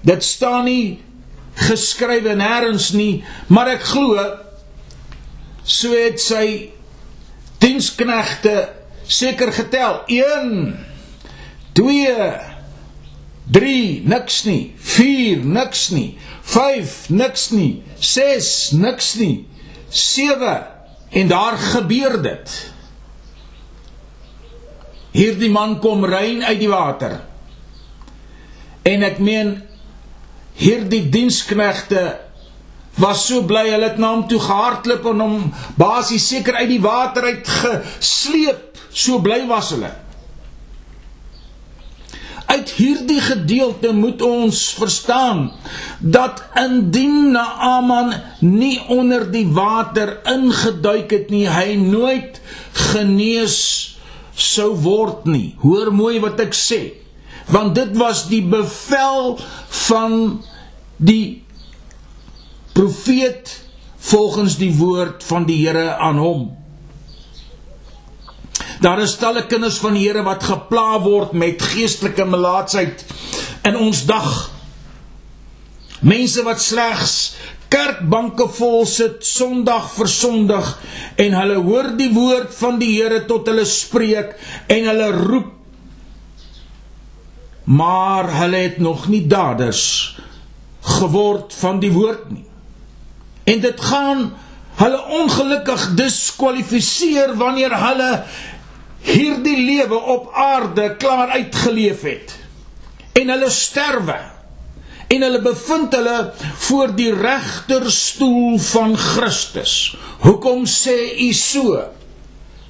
dit 0.00 0.24
staan 0.24 0.64
nie 0.64 1.05
geskrywe 1.56 2.36
nêrens 2.36 2.90
nie, 2.92 3.24
maar 3.48 3.70
ek 3.76 3.86
glo 3.92 4.24
so 5.66 5.90
het 5.96 6.20
sy 6.22 6.70
diensknegte 7.62 8.68
seker 9.06 9.52
getel. 9.54 10.02
1 10.06 10.76
2 11.72 12.12
3 13.52 14.02
niks 14.04 14.42
nie. 14.44 14.74
4 14.76 15.44
niks 15.44 15.88
nie. 15.94 16.18
5 16.42 17.08
niks 17.10 17.50
nie. 17.50 17.82
6 17.98 18.70
niks 18.70 19.14
nie. 19.14 19.46
7 19.88 20.66
en 21.10 21.28
daar 21.28 21.56
gebeur 21.56 22.18
dit. 22.22 22.56
Hierdie 25.16 25.50
man 25.50 25.78
kom 25.80 26.04
rein 26.04 26.44
uit 26.44 26.58
die 26.60 26.70
water. 26.70 27.20
En 28.86 29.06
ek 29.06 29.18
meen 29.22 29.56
hierdie 30.56 31.08
diensknegte 31.12 32.04
was 32.96 33.26
so 33.28 33.42
bly 33.44 33.66
hulle 33.68 33.90
het 33.90 34.00
na 34.00 34.14
hom 34.14 34.24
toe 34.28 34.40
gehardloop 34.40 35.10
en 35.12 35.22
hom 35.24 35.36
basies 35.76 36.26
seker 36.32 36.56
uit 36.62 36.70
die 36.72 36.82
water 36.82 37.28
uit 37.28 37.52
gesleep 37.60 38.80
so 38.96 39.20
bly 39.20 39.42
was 39.50 39.70
hulle. 39.74 39.92
Uit 42.46 42.70
hierdie 42.78 43.20
gedeelte 43.20 43.90
moet 43.92 44.22
ons 44.22 44.60
verstaan 44.78 45.50
dat 46.00 46.44
indien 46.56 47.34
Naaman 47.34 48.14
nie 48.40 48.78
onder 48.88 49.26
die 49.32 49.48
water 49.52 50.20
ingeduik 50.30 51.10
het 51.12 51.32
nie 51.34 51.48
hy 51.50 51.74
nooit 51.80 52.40
genees 52.92 53.58
sou 54.36 54.70
word 54.86 55.26
nie. 55.28 55.56
Hoor 55.60 55.92
mooi 55.92 56.20
wat 56.22 56.40
ek 56.46 56.56
sê 56.56 56.80
want 57.46 57.74
dit 57.74 57.96
was 57.96 58.26
die 58.28 58.42
bevel 58.42 59.36
van 59.88 60.42
die 60.96 61.44
profeet 62.76 63.52
volgens 64.10 64.58
die 64.60 64.72
woord 64.76 65.24
van 65.24 65.46
die 65.48 65.58
Here 65.66 65.96
aan 65.96 66.18
hom. 66.18 66.44
Daar 68.80 69.00
is 69.02 69.16
talle 69.16 69.46
kinders 69.48 69.78
van 69.82 69.96
die 69.96 70.04
Here 70.06 70.22
wat 70.26 70.44
gepla 70.44 71.00
word 71.04 71.32
met 71.32 71.62
geestelike 71.62 72.26
melaatsheid 72.28 73.04
in 73.66 73.78
ons 73.80 74.04
dag. 74.06 74.30
Mense 76.06 76.44
wat 76.46 76.60
slegs 76.62 77.16
kerkbanke 77.72 78.46
vol 78.52 78.84
sit 78.86 79.24
Sondag 79.26 79.88
vir 79.96 80.10
Sondag 80.12 80.72
en 81.22 81.34
hulle 81.34 81.58
hoor 81.66 81.90
die 81.98 82.12
woord 82.14 82.52
van 82.60 82.78
die 82.82 82.92
Here 82.98 83.24
tot 83.26 83.48
hulle 83.50 83.66
spreek 83.66 84.36
en 84.72 84.90
hulle 84.92 85.10
roep 85.16 85.55
maar 87.66 88.28
hulle 88.38 88.56
het 88.56 88.78
nog 88.78 89.08
nie 89.10 89.26
daders 89.26 90.14
geword 90.86 91.54
van 91.54 91.80
die 91.82 91.90
woord 91.92 92.28
nie. 92.30 92.44
En 93.44 93.60
dit 93.60 93.80
gaan 93.80 94.28
hulle 94.78 95.00
ongelukkig 95.22 95.88
diskwalifiseer 95.98 97.34
wanneer 97.38 97.74
hulle 97.80 98.10
hierdie 99.06 99.58
lewe 99.64 99.98
op 99.98 100.30
aarde 100.34 100.92
klaar 100.96 101.34
uitgeleef 101.34 102.06
het. 102.06 102.36
En 103.18 103.34
hulle 103.34 103.50
sterwe. 103.50 104.18
En 105.06 105.22
hulle 105.22 105.42
bevind 105.42 105.94
hulle 105.94 106.32
voor 106.68 106.94
die 106.94 107.12
regterstoel 107.14 108.58
van 108.58 108.96
Christus. 108.98 109.96
Hoekom 110.22 110.66
sê 110.70 110.96
u 111.18 111.32
so? 111.32 111.82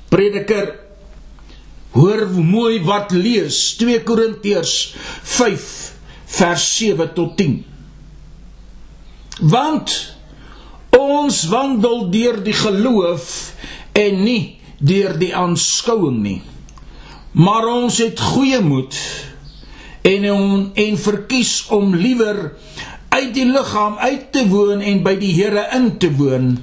Prediker 0.09 0.86
Hoor 1.95 2.27
mooi 2.29 2.81
wat 2.85 3.11
lees 3.11 3.77
2 3.81 4.03
Korintiërs 4.03 4.95
5 5.23 5.71
vers 6.37 6.67
7 6.77 7.13
tot 7.15 7.37
10. 7.37 7.65
Want 9.41 9.95
ons 10.97 11.45
wandel 11.53 12.09
deur 12.11 12.43
die 12.45 12.57
geloof 12.57 13.55
en 13.93 14.23
nie 14.25 14.59
deur 14.79 15.17
die 15.19 15.33
aanskouing 15.37 16.21
nie. 16.23 16.41
Maar 17.37 17.67
ons 17.69 17.99
het 18.01 18.21
goeie 18.21 18.61
moed 18.65 18.97
en 20.07 20.31
on, 20.33 20.71
en 20.75 20.99
verkies 20.99 21.67
om 21.75 21.95
liewer 21.97 22.53
uit 23.09 23.33
die 23.35 23.47
liggaam 23.49 23.97
uit 23.99 24.31
te 24.33 24.47
woon 24.49 24.81
en 24.81 25.03
by 25.05 25.17
die 25.21 25.33
Here 25.37 25.67
in 25.77 25.97
te 26.01 26.11
woon. 26.17 26.57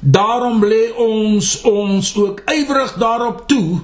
Daarom 0.00 0.64
lê 0.64 0.90
ons 0.96 1.60
ons 1.68 2.14
ook 2.16 2.40
ywerig 2.48 2.94
daarop 3.00 3.44
toe 3.48 3.80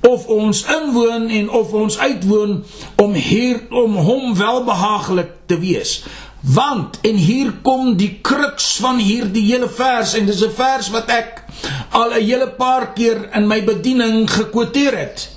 of 0.00 0.26
ons 0.26 0.62
inwoon 0.64 1.28
en 1.28 1.50
of 1.50 1.72
ons 1.72 1.98
uitwoon 1.98 2.62
om 2.96 3.12
hier 3.12 3.60
om 3.70 3.96
hom 3.96 4.34
welbehaaglik 4.34 5.32
te 5.46 5.58
wees. 5.60 6.00
Want 6.40 7.00
en 7.04 7.18
hier 7.20 7.52
kom 7.62 7.96
die 8.00 8.14
kruks 8.24 8.72
van 8.80 8.98
hierdie 8.98 9.44
hele 9.50 9.68
vers 9.68 10.14
en 10.16 10.26
dis 10.26 10.44
'n 10.44 10.54
vers 10.56 10.88
wat 10.90 11.08
ek 11.08 11.44
al 11.90 12.14
'n 12.16 12.24
hele 12.24 12.48
paar 12.48 12.92
keer 12.92 13.28
in 13.34 13.46
my 13.46 13.64
bediening 13.64 14.30
gekwoteer 14.30 14.98
het. 14.98 15.28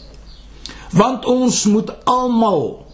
Want 0.91 1.25
ons 1.25 1.65
moet 1.65 1.91
almal 2.05 2.85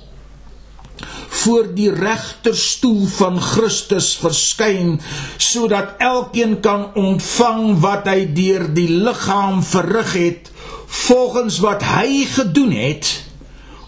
voor 1.29 1.73
die 1.75 1.91
regterstoel 1.93 3.05
van 3.05 3.41
Christus 3.41 4.17
verskyn 4.17 4.99
sodat 5.37 5.95
elkeen 5.97 6.59
kan 6.59 6.89
ontvang 6.95 7.79
wat 7.79 8.07
hy 8.07 8.25
deur 8.33 8.65
die 8.73 8.89
liggaam 8.89 9.63
verrig 9.63 10.13
het 10.13 10.51
volgens 10.89 11.59
wat 11.59 11.83
hy 11.85 12.25
gedoen 12.25 12.71
het 12.71 13.23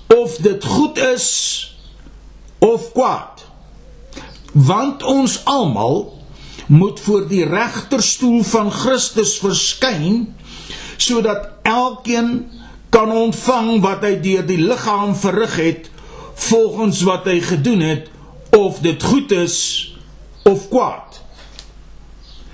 of 0.08 0.36
dit 0.36 0.66
goed 0.66 0.98
is 0.98 1.28
of 2.60 2.92
kwaad. 2.92 3.46
Want 4.54 5.04
ons 5.04 5.46
almal 5.46 6.20
moet 6.68 7.00
voor 7.00 7.28
die 7.28 7.46
regterstoel 7.46 8.44
van 8.44 8.72
Christus 8.72 9.38
verskyn 9.42 10.36
sodat 10.98 11.50
elkeen 11.62 12.52
kan 12.90 13.12
ontvang 13.12 13.82
wat 13.82 14.06
hy 14.06 14.16
deur 14.22 14.46
die 14.46 14.62
liggaam 14.62 15.16
verrig 15.16 15.56
het 15.58 15.90
volgens 16.48 17.02
wat 17.08 17.26
hy 17.26 17.40
gedoen 17.42 17.82
het 17.84 18.10
of 18.56 18.80
dit 18.86 19.04
goed 19.04 19.32
is 19.32 19.58
of 20.44 20.70
kwaad 20.70 21.11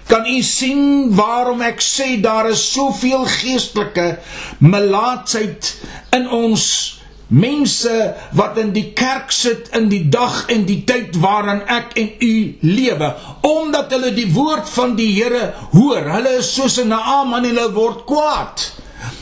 Kan 0.07 0.25
u 0.25 0.41
sien 0.41 1.15
waarom 1.15 1.61
ek 1.67 1.81
sê 1.83 2.13
daar 2.23 2.47
is 2.47 2.61
soveel 2.71 3.25
geestelike 3.27 4.05
melaatsheid 4.63 5.73
in 6.15 6.29
ons 6.31 6.67
mense 7.27 7.95
wat 8.39 8.55
in 8.61 8.69
die 8.71 8.93
kerk 8.95 9.33
sit 9.35 9.67
in 9.75 9.89
die 9.91 10.05
dag 10.07 10.45
en 10.53 10.63
die 10.69 10.79
tyd 10.87 11.17
waarin 11.19 11.59
ek 11.67 11.97
en 11.99 12.13
u 12.23 12.35
lewe? 12.63 13.09
Omdat 13.49 13.91
hulle 13.97 14.13
die 14.15 14.29
woord 14.31 14.69
van 14.77 14.95
die 14.95 15.09
Here 15.17 15.49
hoor. 15.73 16.07
Hulle 16.13 16.37
is 16.39 16.53
soos 16.55 16.77
'n 16.79 16.87
Naaman 16.87 17.43
en 17.43 17.57
hulle 17.57 17.73
word 17.75 18.05
kwaad. 18.05 18.63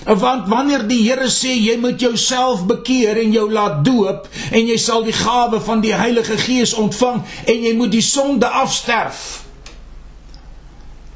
Want 0.06 0.48
wanneer 0.54 0.86
die 0.88 1.02
Here 1.10 1.30
sê 1.34 1.56
jy 1.58 1.80
moet 1.82 2.00
jouself 2.00 2.66
bekeer 2.66 3.18
en 3.18 3.32
jou 3.32 3.52
laat 3.52 3.82
doop 3.86 4.30
en 4.52 4.68
jy 4.68 4.78
sal 4.78 5.02
die 5.04 5.18
gawe 5.18 5.60
van 5.62 5.82
die 5.82 5.96
Heilige 5.96 6.38
Gees 6.38 6.74
ontvang 6.74 7.24
en 7.46 7.64
jy 7.64 7.74
moet 7.74 7.92
die 7.92 8.06
sonde 8.06 8.46
afsterf 8.46 9.45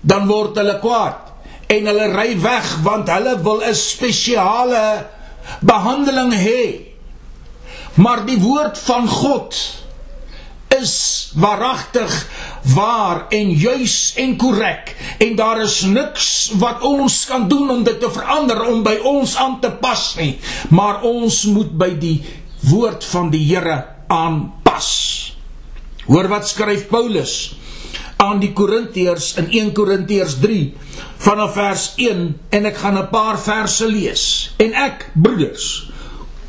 dan 0.02 0.28
word 0.28 0.58
hulle 0.58 0.80
kwaad 0.80 1.30
en 1.70 1.90
hulle 1.92 2.08
ry 2.16 2.34
weg 2.42 2.70
want 2.86 3.10
hulle 3.12 3.36
wil 3.46 3.62
'n 3.62 3.76
spesiale 3.76 5.06
behandeling 5.62 6.34
hê. 6.34 6.64
Maar 7.94 8.26
die 8.26 8.40
woord 8.40 8.78
van 8.78 9.08
God 9.08 9.56
is 10.70 11.32
waaragtig 11.36 12.28
waar 12.74 13.26
en 13.30 13.52
juis 13.52 14.14
en 14.16 14.38
korrek 14.38 14.96
en 15.18 15.36
daar 15.36 15.62
is 15.62 15.82
niks 15.82 16.52
wat 16.62 16.82
ons 16.82 17.26
kan 17.26 17.48
doen 17.48 17.70
om 17.70 17.84
dit 17.84 18.00
te 18.00 18.12
verander 18.12 18.62
om 18.66 18.84
by 18.84 19.00
ons 19.04 19.36
aan 19.36 19.60
te 19.60 19.72
pas 19.72 20.16
nie. 20.16 20.40
Maar 20.70 21.02
ons 21.02 21.44
moet 21.44 21.72
by 21.78 21.92
die 21.98 22.24
woord 22.70 23.06
van 23.06 23.30
die 23.34 23.46
Here 23.50 23.86
aanpas. 24.08 24.90
Hoor 26.06 26.28
wat 26.28 26.48
skryf 26.48 26.88
Paulus 26.90 27.56
aan 28.20 28.42
die 28.44 28.52
Korintiërs 28.52 29.34
in 29.40 29.48
1 29.48 29.72
Korintiërs 29.78 30.36
3 30.44 30.74
vanaf 31.24 31.54
vers 31.56 31.86
1 31.96 32.26
en 32.58 32.66
ek 32.68 32.78
gaan 32.82 32.98
'n 33.00 33.10
paar 33.10 33.40
verse 33.40 33.88
lees. 33.88 34.52
En 34.58 34.74
ek, 34.74 35.10
broeders, 35.14 35.90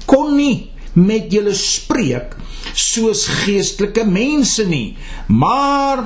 kon 0.07 0.35
nie 0.37 0.71
met 0.93 1.31
julle 1.33 1.55
spreek 1.55 2.35
soos 2.75 3.27
geestelike 3.45 4.05
mense 4.05 4.67
nie, 4.67 4.97
maar 5.27 6.03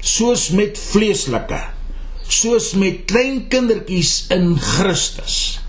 soos 0.00 0.48
met 0.50 0.78
vleeslike, 0.78 1.60
soos 2.28 2.72
met 2.72 3.04
klein 3.04 3.48
kindertjies 3.48 4.26
in 4.30 4.56
Christus. 4.56 5.60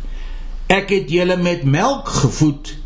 Ek 0.70 0.90
het 0.90 1.10
julle 1.12 1.36
met 1.38 1.64
melk 1.64 2.08
gevoed, 2.08 2.78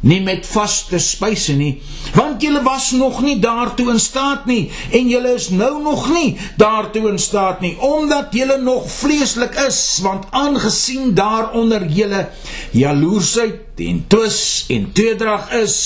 nie 0.00 0.20
met 0.20 0.46
vaste 0.46 0.98
spyse 1.02 1.52
nie, 1.52 1.80
want 2.14 2.29
julle 2.42 2.62
was 2.62 2.90
nog 2.96 3.20
nie 3.22 3.38
daartoe 3.40 3.90
in 3.92 4.00
staat 4.00 4.46
nie 4.46 4.70
en 4.92 5.08
julle 5.08 5.34
is 5.34 5.48
nou 5.50 5.82
nog 5.82 6.08
nie 6.12 6.36
daartoe 6.60 7.08
in 7.10 7.18
staat 7.18 7.60
nie 7.60 7.76
omdat 7.80 8.34
julle 8.34 8.58
nog 8.60 8.90
vleeslik 8.92 9.54
is, 9.66 9.98
want 10.02 10.26
aangesien 10.30 11.14
daaronder 11.14 11.86
julle 11.86 12.28
jaloersheid 12.76 13.80
en 13.80 14.04
twis 14.08 14.64
en 14.68 14.92
tweedrag 14.92 15.52
is, 15.62 15.76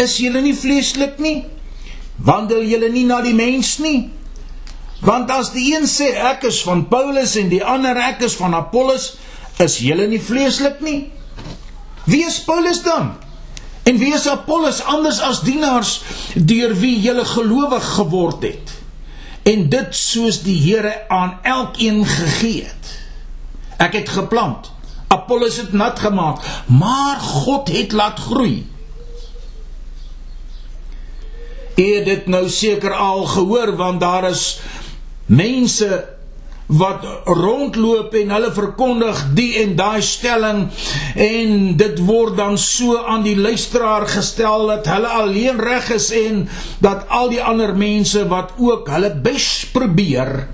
is 0.00 0.16
julle 0.20 0.42
nie 0.44 0.54
vleeslik 0.56 1.18
nie. 1.22 1.44
Wandel 2.24 2.64
julle 2.68 2.90
nie 2.92 3.06
na 3.08 3.20
die 3.24 3.34
mens 3.34 3.76
nie? 3.82 4.10
Want 5.04 5.30
as 5.32 5.50
die 5.52 5.66
een 5.74 5.88
sê 5.90 6.12
ek 6.30 6.46
is 6.48 6.62
van 6.64 6.86
Paulus 6.88 7.34
en 7.40 7.50
die 7.52 7.62
ander 7.64 7.98
ek 8.06 8.24
is 8.28 8.36
van 8.40 8.54
Apollos, 8.56 9.14
is 9.60 9.78
julle 9.82 10.06
nie 10.08 10.22
vleeslik 10.22 10.80
nie? 10.84 11.10
Wie 12.08 12.24
is 12.26 12.40
Paulus 12.44 12.82
dan? 12.84 13.14
En 13.84 13.98
wie 14.00 14.14
is 14.16 14.28
Apollos 14.28 14.80
anders 14.82 15.20
as 15.20 15.42
dienaars 15.44 15.98
deur 16.34 16.72
wie 16.80 16.96
julle 17.04 17.24
gelowig 17.28 17.84
geword 17.98 18.46
het? 18.46 18.72
En 19.44 19.68
dit 19.68 19.96
soos 19.96 20.40
die 20.42 20.56
Here 20.62 20.94
aan 21.12 21.36
elkeen 21.42 22.00
gegee 22.08 22.64
het. 22.64 22.92
Ek 23.76 23.92
het 23.98 24.08
geplant. 24.08 24.70
Apollos 25.12 25.58
het 25.60 25.74
nat 25.76 26.00
gemaak, 26.00 26.40
maar 26.66 27.20
God 27.20 27.68
het 27.68 27.92
laat 27.92 28.18
groei. 28.18 28.64
Jy 31.76 31.90
het 31.98 32.08
dit 32.08 32.26
nou 32.30 32.48
seker 32.48 32.94
al 32.96 33.26
gehoor 33.28 33.74
want 33.76 34.00
daar 34.00 34.30
is 34.30 34.60
mense 35.26 36.13
wat 36.66 37.04
rondloop 37.28 38.14
en 38.16 38.30
hulle 38.32 38.50
verkondig 38.56 39.18
die 39.36 39.50
en 39.60 39.74
daai 39.76 40.00
stelling 40.02 40.62
en 41.20 41.74
dit 41.76 41.98
word 42.06 42.38
dan 42.38 42.56
so 42.58 42.96
aan 43.04 43.22
die 43.26 43.36
luisteraar 43.36 44.06
gestel 44.08 44.70
dat 44.72 44.88
hulle 44.88 45.10
alleen 45.12 45.60
reg 45.60 45.90
is 45.92 46.08
en 46.16 46.46
dat 46.80 47.04
al 47.12 47.28
die 47.34 47.42
ander 47.42 47.74
mense 47.76 48.24
wat 48.32 48.56
ook 48.56 48.88
hulle 48.88 49.12
bes 49.12 49.48
probeer 49.76 50.48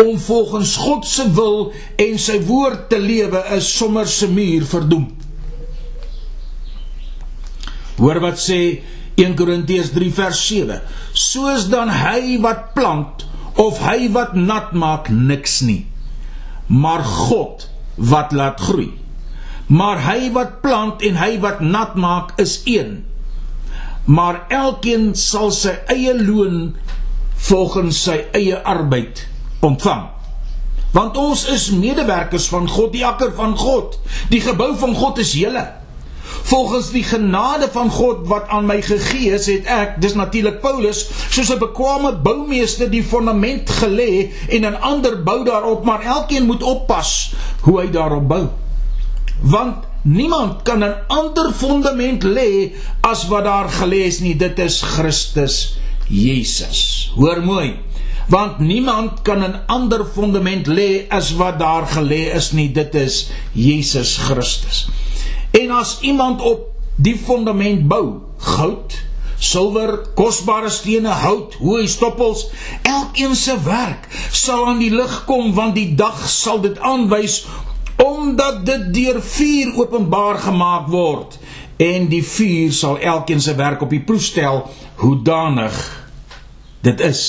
om 0.00 0.16
volgens 0.18 0.76
God 0.80 1.04
se 1.06 1.28
wil 1.36 1.72
en 2.00 2.16
sy 2.18 2.40
woord 2.48 2.88
te 2.90 2.98
lewe 2.98 3.44
is 3.54 3.68
sommer 3.76 4.08
se 4.10 4.26
muur 4.26 4.64
verdoem. 4.66 5.06
Hoor 8.00 8.18
wat 8.24 8.40
sê 8.42 8.58
1 9.20 9.36
Korintiërs 9.38 9.92
3 9.94 10.10
vers 10.16 10.40
7. 10.48 10.80
Soos 11.12 11.68
dan 11.70 11.92
hy 11.94 12.40
wat 12.42 12.72
plant 12.74 13.28
of 13.60 13.78
hy 13.82 14.08
wat 14.14 14.34
nat 14.34 14.72
maak 14.72 15.08
niks 15.08 15.60
nie. 15.66 15.84
Maar 16.66 17.04
God 17.04 17.68
wat 17.94 18.32
laat 18.32 18.60
groei. 18.60 18.90
Maar 19.66 20.00
hy 20.04 20.30
wat 20.34 20.60
plant 20.64 21.02
en 21.06 21.18
hy 21.20 21.36
wat 21.40 21.60
nat 21.60 21.94
maak 21.94 22.34
is 22.40 22.60
een. 22.68 23.04
Maar 24.04 24.44
elkeen 24.52 25.14
sal 25.16 25.52
sy 25.54 25.76
eie 25.92 26.16
loon 26.18 26.74
volgens 27.48 28.02
sy 28.08 28.18
eie 28.36 28.58
arbeid 28.60 29.24
ontvang. 29.64 30.10
Want 30.94 31.16
ons 31.18 31.46
is 31.50 31.70
medewerkers 31.74 32.46
van 32.52 32.68
God 32.70 32.92
die 32.94 33.06
akker 33.06 33.32
van 33.34 33.56
God. 33.58 33.96
Die 34.30 34.42
gebou 34.44 34.74
van 34.78 34.94
God 34.94 35.18
is 35.24 35.32
julle 35.38 35.64
Volgens 36.44 36.90
die 36.92 37.04
genade 37.04 37.68
van 37.72 37.90
God 37.90 38.26
wat 38.28 38.48
aan 38.52 38.66
my 38.68 38.82
gegee 38.84 39.32
is, 39.32 39.46
het 39.48 39.68
ek, 39.70 39.94
dis 40.04 40.12
natuurlik 40.14 40.60
Paulus, 40.60 41.06
soos 41.32 41.48
'n 41.54 41.58
bekwame 41.58 42.12
boumeester 42.20 42.90
die 42.90 43.04
fondament 43.04 43.70
gelê 43.80 44.28
en 44.48 44.66
'n 44.68 44.80
ander 44.80 45.22
bou 45.22 45.44
daarop, 45.44 45.84
maar 45.84 46.04
elkeen 46.04 46.44
moet 46.46 46.62
oppas 46.62 47.32
hoe 47.60 47.80
hy 47.80 47.90
daarop 47.90 48.28
bou. 48.28 48.48
Want 49.40 49.88
niemand 50.02 50.62
kan 50.62 50.84
'n 50.84 50.94
ander 51.08 51.52
fondament 51.52 52.22
lê 52.22 52.72
as 53.00 53.26
wat 53.28 53.44
daar 53.44 53.68
gelê 53.68 54.04
is 54.04 54.20
nie, 54.20 54.36
dit 54.36 54.58
is 54.58 54.82
Christus 54.82 55.76
Jesus. 56.08 57.12
Hoor 57.16 57.42
mooi. 57.42 57.76
Want 58.28 58.58
niemand 58.58 59.22
kan 59.22 59.38
'n 59.38 59.60
ander 59.66 60.04
fondament 60.04 60.66
lê 60.66 61.08
as 61.08 61.32
wat 61.32 61.58
daar 61.58 61.86
gelê 61.86 62.34
is 62.34 62.52
nie, 62.52 62.72
dit 62.72 62.94
is 62.94 63.30
Jesus 63.52 64.16
Christus. 64.16 64.88
En 65.54 65.70
as 65.70 65.98
iemand 66.02 66.42
op 66.42 66.70
die 66.96 67.16
fondament 67.18 67.86
bou, 67.88 68.20
goud, 68.38 68.94
silwer, 69.38 69.98
kosbare 70.18 70.70
stene, 70.72 71.12
hout, 71.24 71.54
hoë 71.60 71.86
stoppels, 71.90 72.46
elkeen 72.86 73.36
se 73.38 73.54
werk 73.66 74.08
sal 74.34 74.66
aan 74.70 74.82
die 74.82 74.92
lig 74.94 75.20
kom 75.28 75.52
want 75.54 75.76
die 75.78 75.92
dag 75.98 76.18
sal 76.30 76.62
dit 76.64 76.78
aanwys 76.78 77.44
omdat 78.02 78.64
dit 78.66 78.88
deur 78.94 79.20
vuur 79.22 79.74
openbaar 79.84 80.40
gemaak 80.42 80.88
word 80.90 81.38
en 81.82 82.08
die 82.10 82.22
vuur 82.26 82.72
sal 82.74 82.98
elkeen 82.98 83.42
se 83.42 83.54
werk 83.58 83.82
op 83.82 83.92
die 83.94 84.02
proef 84.02 84.26
stel 84.26 84.64
hoe 85.02 85.16
danig 85.22 85.78
dit 86.84 87.00
is. 87.00 87.22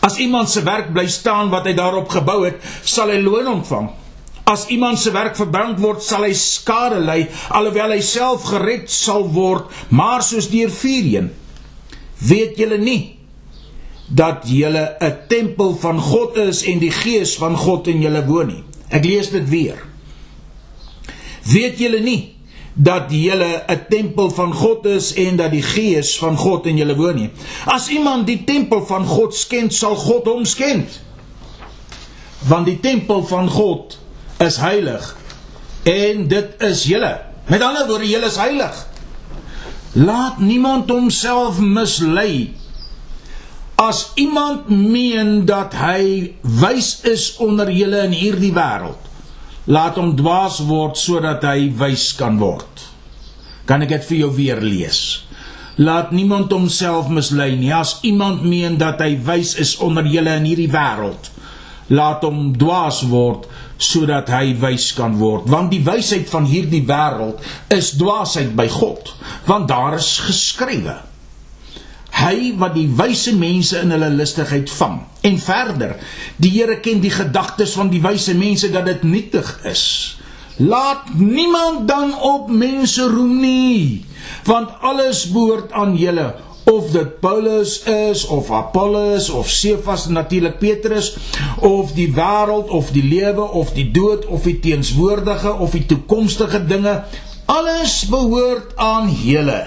As 0.00 0.18
iemand 0.22 0.50
se 0.50 0.62
werk 0.62 0.92
bly 0.94 1.06
staan 1.10 1.50
wat 1.50 1.66
hy 1.66 1.74
daarop 1.74 2.10
gebou 2.12 2.44
het, 2.46 2.62
sal 2.86 3.10
hy 3.10 3.18
loon 3.22 3.48
ontvang. 3.58 3.90
As 4.46 4.68
iemand 4.70 4.98
se 5.02 5.10
werk 5.10 5.34
verbrand 5.34 5.80
word, 5.82 6.04
sal 6.06 6.22
hy 6.22 6.34
skade 6.38 7.00
ly, 7.02 7.24
alhoewel 7.50 7.96
hy 7.96 8.02
self 8.04 8.44
gered 8.46 8.86
sal 8.94 9.24
word, 9.34 9.72
maar 9.90 10.22
soos 10.22 10.46
deur 10.52 10.70
vuur 10.70 11.08
heen. 11.10 11.32
Weet 12.22 12.54
julle 12.60 12.78
nie 12.78 13.16
dat 14.06 14.46
julle 14.46 14.96
'n 15.02 15.26
tempel 15.28 15.74
van 15.82 15.98
God 15.98 16.36
is 16.36 16.62
en 16.62 16.78
die 16.78 16.94
Gees 16.94 17.34
van 17.36 17.56
God 17.56 17.90
in 17.90 18.00
julle 18.02 18.22
woon 18.26 18.46
nie? 18.46 18.62
Ek 18.88 19.04
lees 19.04 19.30
dit 19.30 19.48
weer. 19.48 19.82
Weet 21.42 21.78
julle 21.78 22.00
nie 22.00 22.36
dat 22.74 23.10
julle 23.10 23.64
'n 23.66 23.84
tempel 23.90 24.30
van 24.30 24.54
God 24.54 24.86
is 24.86 25.12
en 25.14 25.36
dat 25.36 25.50
die 25.50 25.62
Gees 25.62 26.18
van 26.18 26.36
God 26.36 26.66
in 26.66 26.76
julle 26.76 26.94
woon 26.94 27.16
nie? 27.16 27.30
As 27.64 27.88
iemand 27.88 28.26
die 28.26 28.44
tempel 28.44 28.86
van 28.86 29.06
God 29.06 29.34
skend, 29.34 29.74
sal 29.74 29.96
God 29.96 30.24
hom 30.24 30.44
skend. 30.44 31.02
Want 32.46 32.66
die 32.66 32.80
tempel 32.80 33.26
van 33.26 33.48
God 33.48 33.98
is 34.42 34.58
heilig 34.60 35.14
en 35.86 36.26
dit 36.28 36.62
is 36.66 36.84
julle. 36.90 37.12
Met 37.46 37.62
ander 37.62 37.86
woorde, 37.86 38.08
julle 38.08 38.26
is 38.26 38.38
heilig. 38.40 38.78
Laat 39.96 40.40
niemand 40.42 40.90
homself 40.90 41.60
mislei. 41.62 42.54
As 43.80 44.10
iemand 44.18 44.68
meen 44.68 45.44
dat 45.46 45.76
hy 45.78 46.32
wys 46.42 46.96
is 47.06 47.36
onder 47.40 47.70
julle 47.70 48.02
in 48.08 48.16
hierdie 48.16 48.52
wêreld, 48.56 48.98
laat 49.70 49.98
hom 50.00 50.14
dwaas 50.18 50.58
word 50.66 50.98
sodat 50.98 51.44
hy 51.46 51.70
wys 51.78 52.08
kan 52.18 52.40
word. 52.40 52.82
Kan 53.68 53.84
ek 53.86 53.94
dit 53.94 54.10
vir 54.10 54.20
jou 54.24 54.32
weer 54.36 54.60
lees? 54.62 55.00
Laat 55.76 56.12
niemand 56.16 56.52
homself 56.54 57.10
mislei 57.12 57.52
nie. 57.58 57.72
As 57.74 57.98
iemand 58.06 58.44
meen 58.48 58.78
dat 58.80 59.02
hy 59.04 59.12
wys 59.26 59.54
is 59.60 59.76
onder 59.84 60.08
julle 60.08 60.38
in 60.40 60.48
hierdie 60.48 60.70
wêreld, 60.72 61.30
laat 61.92 62.24
hom 62.26 62.54
dwaas 62.58 63.04
word 63.10 63.46
sodat 63.76 64.30
hy 64.32 64.54
wys 64.60 64.92
kan 64.96 65.18
word. 65.20 65.50
Want 65.52 65.70
die 65.74 65.82
wysheid 65.84 66.30
van 66.32 66.48
hierdie 66.48 66.84
wêreld 66.88 67.42
is 67.72 67.94
dwaasheid 67.98 68.54
by 68.56 68.68
God 68.72 69.12
want 69.46 69.68
daar 69.70 69.98
is 69.98 70.16
geskrywe 70.26 70.96
hy 72.16 72.54
wat 72.60 72.74
die 72.76 72.88
wyse 72.96 73.34
mense 73.36 73.78
in 73.82 73.92
hulle 73.94 74.08
listigheid 74.14 74.70
vang. 74.78 75.00
En 75.26 75.38
verder 75.42 75.96
die 76.40 76.52
Here 76.54 76.78
ken 76.80 77.02
die 77.04 77.12
gedagtes 77.12 77.74
van 77.76 77.90
die 77.92 78.02
wyse 78.04 78.34
mense 78.36 78.70
dat 78.72 78.86
dit 78.88 79.04
nietig 79.04 79.50
is. 79.68 79.84
Laat 80.56 81.12
niemand 81.18 81.84
dan 81.88 82.14
op 82.16 82.50
mense 82.50 83.08
roem 83.12 83.40
nie 83.42 84.04
want 84.46 84.72
alles 84.82 85.26
behoort 85.30 85.74
aan 85.76 85.94
julle 85.98 86.32
of 86.66 86.90
dit 86.90 87.20
Paulus 87.20 87.82
is 87.86 88.24
of 88.26 88.50
Apollos 88.50 89.28
of 89.30 89.50
Cephas 89.50 90.06
natuurlik 90.10 90.58
Petrus 90.58 91.16
of 91.62 91.92
die 91.94 92.08
wêreld 92.14 92.68
of 92.74 92.90
die 92.94 93.04
lewe 93.06 93.42
of 93.42 93.70
die 93.76 93.86
dood 93.94 94.26
of 94.26 94.42
die 94.48 94.58
teenswoordige 94.60 95.52
of 95.52 95.76
die 95.76 95.86
toekomstige 95.86 96.64
dinge 96.66 97.04
alles 97.46 98.02
behoort 98.10 98.74
aan 98.76 99.10
julle. 99.10 99.62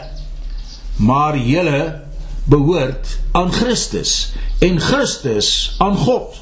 Maar 1.00 1.38
julle 1.38 2.02
behoort 2.50 3.18
aan 3.32 3.52
Christus 3.56 4.34
en 4.60 4.80
Christus 4.80 5.76
aan 5.80 5.96
God. 5.98 6.36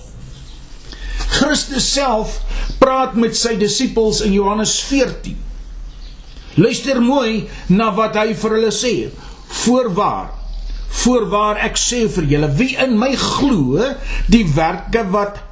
Christus 1.38 1.91
self 1.93 2.39
praat 2.82 3.13
met 3.13 3.38
sy 3.38 3.58
disippels 3.62 4.24
in 4.26 4.34
Johannes 4.34 4.80
14 4.89 5.46
Luister 6.58 6.98
mooi 7.02 7.46
na 7.70 7.91
wat 7.93 8.17
hy 8.17 8.32
vir 8.34 8.56
hulle 8.58 8.74
sê. 8.74 8.93
Voorwaar 9.62 10.37
Voorwaar 11.04 11.60
ek 11.67 11.78
sê 11.80 12.06
vir 12.12 12.30
julle, 12.32 12.52
wie 12.60 12.76
in 12.84 12.97
my 13.00 13.13
glo, 13.19 13.91
die 14.32 14.45
werke 14.56 15.04
wat 15.12 15.43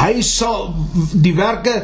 hy 0.00 0.20
sal 0.22 0.70
die 1.12 1.34
werke 1.36 1.82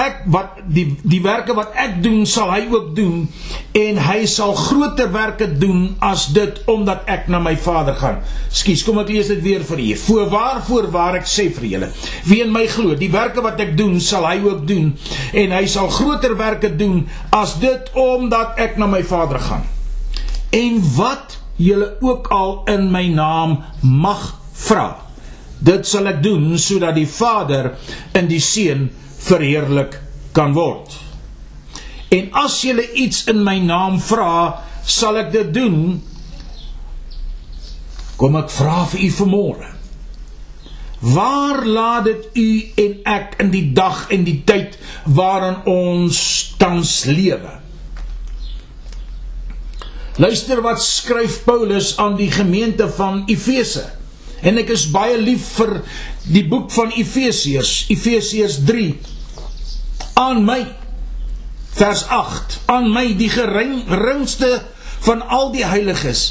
ek 0.00 0.22
wat 0.32 0.60
die 0.72 0.84
die 1.02 1.20
werke 1.24 1.54
wat 1.56 1.74
ek 1.78 1.98
doen 2.04 2.22
sal 2.28 2.50
hy 2.52 2.62
ook 2.70 2.92
doen 2.96 3.24
en 3.76 3.98
hy 4.06 4.22
sal 4.30 4.54
groter 4.56 5.10
werke 5.12 5.48
doen 5.60 5.90
as 6.04 6.28
dit 6.34 6.60
omdat 6.70 7.08
ek 7.10 7.28
na 7.32 7.40
my 7.42 7.56
Vader 7.60 7.96
gaan. 8.00 8.20
Skus, 8.48 8.84
kom 8.86 9.00
ek 9.02 9.12
lees 9.12 9.30
dit 9.32 9.42
weer 9.44 9.64
vir 9.66 9.82
julle. 9.84 10.00
Voorwaar 10.00 10.62
voorwaar 10.66 11.20
ek 11.20 11.28
sê 11.30 11.48
vir 11.56 11.68
julle, 11.74 11.90
wie 12.28 12.40
in 12.44 12.54
my 12.54 12.64
glo, 12.70 12.96
die 12.98 13.10
werke 13.12 13.44
wat 13.44 13.60
ek 13.62 13.76
doen 13.78 13.98
sal 14.04 14.26
hy 14.28 14.38
ook 14.46 14.64
doen 14.68 14.94
en 15.42 15.56
hy 15.58 15.64
sal 15.70 15.90
groter 15.92 16.36
werke 16.38 16.72
doen 16.80 17.04
as 17.36 17.58
dit 17.62 17.92
omdat 17.98 18.58
ek 18.62 18.80
na 18.80 18.88
my 18.90 19.02
Vader 19.06 19.42
gaan. 19.50 19.68
En 20.56 20.80
wat 20.96 21.39
julle 21.60 21.92
ook 22.00 22.30
al 22.32 22.62
in 22.72 22.88
my 22.92 23.06
naam 23.12 23.58
mag 23.82 24.24
vra, 24.66 24.88
dit 25.60 25.86
sal 25.86 26.08
ek 26.08 26.22
doen 26.24 26.54
sodat 26.58 26.96
die 26.96 27.08
Vader 27.08 27.74
in 28.16 28.30
die 28.30 28.40
Seun 28.40 28.88
verheerlik 29.20 29.98
kan 30.36 30.54
word. 30.56 30.96
En 32.10 32.30
as 32.42 32.60
julle 32.64 32.86
iets 32.98 33.26
in 33.30 33.44
my 33.46 33.58
naam 33.62 34.00
vra, 34.02 34.64
sal 34.82 35.20
ek 35.20 35.30
dit 35.34 35.52
doen. 35.54 36.00
Kom 38.18 38.38
ek 38.40 38.50
vra 38.52 38.82
vir 38.90 39.04
u 39.06 39.10
vanmôre. 39.20 39.68
Waar 41.00 41.62
laat 41.64 42.04
dit 42.04 42.26
u 42.36 42.48
en 42.82 42.96
ek 43.08 43.38
in 43.40 43.52
die 43.54 43.66
dag 43.76 44.08
en 44.12 44.26
die 44.26 44.40
tyd 44.44 44.74
waarin 45.08 45.62
ons 45.70 46.18
tans 46.60 47.04
lewe? 47.08 47.54
Luister 50.20 50.58
wat 50.60 50.82
skryf 50.84 51.38
Paulus 51.46 51.94
aan 51.96 52.18
die 52.18 52.28
gemeente 52.30 52.90
van 52.92 53.22
Efese. 53.26 53.86
En 54.44 54.58
ek 54.60 54.74
is 54.74 54.82
baie 54.92 55.16
lief 55.16 55.46
vir 55.56 55.78
die 56.28 56.42
boek 56.44 56.68
van 56.74 56.92
Efesiërs, 56.92 57.86
Efesiërs 57.92 58.58
3 58.68 58.90
aan 60.20 60.42
my 60.44 60.58
vers 61.78 62.02
8 62.12 62.58
aan 62.74 62.90
my 62.92 63.06
die 63.16 63.30
geringste 63.32 64.50
van 65.06 65.22
al 65.24 65.48
die 65.54 65.64
heiliges 65.64 66.24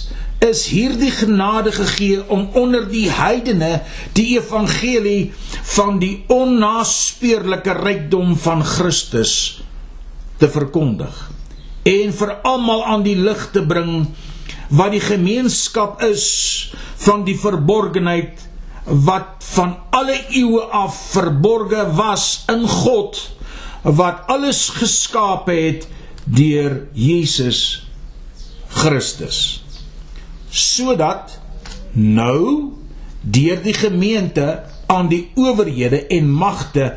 is 0.45 0.67
hierdie 0.69 1.12
genade 1.15 1.73
gegee 1.73 2.21
om 2.30 2.45
onder 2.62 2.86
die 2.91 3.08
heidene 3.10 3.71
die 4.13 4.28
evangelie 4.36 5.32
van 5.73 5.97
die 6.04 6.13
onnaspeurlike 6.30 7.73
rykdom 7.82 8.38
van 8.45 8.62
Christus 8.75 9.34
te 10.38 10.52
verkondig 10.52 11.38
en 11.89 12.13
vir 12.13 12.36
almal 12.47 12.84
aan 12.86 13.06
die 13.06 13.17
lig 13.17 13.47
te 13.54 13.63
bring 13.65 14.06
wat 14.69 14.93
die 14.93 15.04
gemeenskap 15.04 16.04
is 16.06 16.28
van 17.06 17.25
die 17.25 17.38
verborgenheid 17.39 18.45
wat 18.86 19.45
van 19.54 19.75
alle 19.95 20.17
eeue 20.30 20.62
af 20.73 20.95
verborge 21.13 21.86
was 21.97 22.43
in 22.52 22.67
God 22.67 23.19
wat 23.84 24.28
alles 24.28 24.67
geskape 24.75 25.54
het 25.56 25.88
deur 26.25 26.88
Jesus 26.93 27.88
Christus. 28.69 29.63
Sodat 30.49 31.39
nou 31.93 32.73
deur 33.21 33.62
die 33.63 33.73
gemeente 33.73 34.63
aan 34.89 35.10
die 35.10 35.30
owerhede 35.38 36.06
en 36.08 36.30
magte 36.30 36.93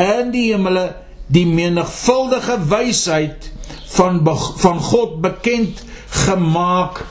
in 0.00 0.32
die 0.34 0.50
hemele 0.52 0.90
die 1.32 1.46
menigvuldige 1.48 2.58
wysheid 2.68 3.50
van 3.94 4.20
van 4.58 4.80
God 4.80 5.20
bekend 5.22 5.84
gemaak 6.24 7.04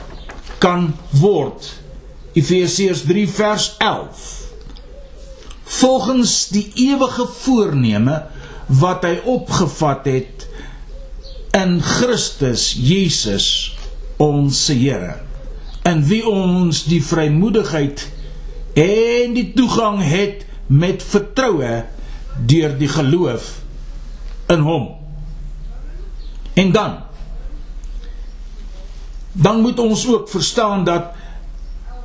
kan 0.58 0.92
word. 1.20 1.68
Efesiërs 2.34 3.04
3 3.06 3.28
vers 3.30 3.74
11 3.78 4.32
Volgens 5.64 6.48
die 6.54 6.66
ewige 6.74 7.26
voorneme 7.40 8.22
wat 8.66 9.04
hy 9.06 9.18
opgevat 9.28 10.08
het 10.08 10.46
in 11.54 11.78
Christus 11.82 12.72
Jesus 12.74 13.46
ons 14.22 14.66
Here 14.72 15.20
in 15.84 16.02
wie 16.08 16.22
ons 16.26 16.84
die 16.88 17.02
vrymoedigheid 17.04 18.06
en 18.80 19.34
die 19.36 19.50
toegang 19.56 20.00
het 20.02 20.46
met 20.66 21.04
vertroue 21.04 21.84
deur 22.50 22.76
die 22.80 22.90
geloof 22.90 23.50
in 24.50 24.64
hom 24.64 25.03
en 26.54 26.72
dan 26.72 27.02
dan 29.34 29.60
moet 29.60 29.78
ons 29.78 30.06
ook 30.06 30.28
verstaan 30.28 30.84
dat 30.84 31.10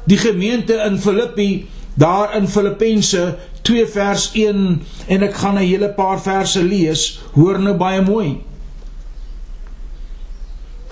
die 0.09 0.17
gemeente 0.17 0.73
in 0.73 0.97
Filippi 0.99 1.69
daar 1.93 2.35
in 2.35 2.47
Filippense 2.47 3.37
2 3.61 3.85
vers 3.87 4.29
1 4.33 4.81
en 5.07 5.25
ek 5.27 5.35
gaan 5.35 5.59
'n 5.59 5.67
hele 5.67 5.89
paar 5.93 6.21
verse 6.21 6.63
lees, 6.63 7.19
hoor 7.33 7.59
nou 7.59 7.75
baie 7.77 8.01
mooi. 8.01 8.41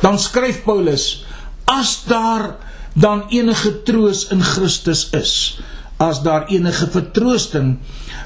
Dan 0.02 0.20
skryf 0.20 0.64
Paulus: 0.64 1.26
As 1.66 2.04
daar 2.06 2.56
dan 2.94 3.24
enige 3.30 3.84
troos 3.84 4.28
in 4.28 4.42
Christus 4.42 5.10
is, 5.10 5.60
as 5.98 6.22
daar 6.22 6.48
enige 6.48 6.88
vertroosting 6.90 7.78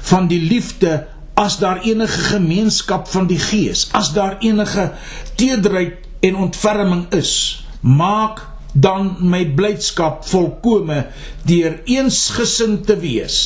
van 0.02 0.26
die 0.26 0.40
liefde, 0.40 1.06
as 1.34 1.58
daar 1.58 1.82
enige 1.82 2.20
gemeenskap 2.34 3.08
van 3.08 3.26
die 3.26 3.40
Gees, 3.40 3.88
as 3.92 4.12
daar 4.12 4.36
enige 4.40 4.92
tederheid 5.34 5.94
en 6.20 6.36
ontferming 6.36 7.06
is, 7.12 7.64
maak 7.80 8.44
dan 8.72 9.16
my 9.20 9.44
blydskap 9.56 10.24
volkome 10.28 11.06
deur 11.48 11.80
eensgesind 11.84 12.86
te 12.86 12.96
wees 12.96 13.38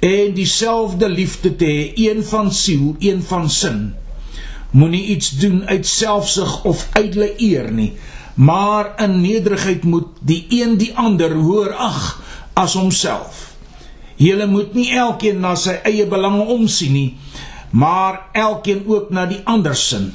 en 0.00 0.32
dieselfde 0.34 1.08
liefde 1.08 1.52
te 1.56 1.68
hê, 1.68 1.90
een 2.08 2.24
van 2.24 2.48
siel, 2.52 2.94
een 2.98 3.20
van 3.22 3.50
sin. 3.50 3.80
Moenie 4.70 5.04
iets 5.12 5.30
doen 5.38 5.66
uit 5.68 5.86
selfsug 5.86 6.64
of 6.64 6.86
ydelle 6.96 7.34
eer 7.36 7.68
nie, 7.72 7.92
maar 8.34 8.94
in 9.02 9.20
nederigheid 9.20 9.84
moet 9.84 10.08
die 10.24 10.46
een 10.48 10.78
die 10.80 10.94
ander 10.96 11.34
hoor 11.36 11.74
ag 11.74 12.22
as 12.54 12.74
homself. 12.74 13.49
Julle 14.20 14.46
moet 14.46 14.74
nie 14.76 14.90
elkeen 14.92 15.40
na 15.40 15.54
sy 15.56 15.78
eie 15.88 16.04
belange 16.08 16.44
omsien 16.52 16.92
nie, 16.92 17.10
maar 17.72 18.26
elkeen 18.36 18.84
ook 18.86 19.08
na 19.14 19.24
die 19.30 19.40
ander 19.48 19.76
sin. 19.78 20.10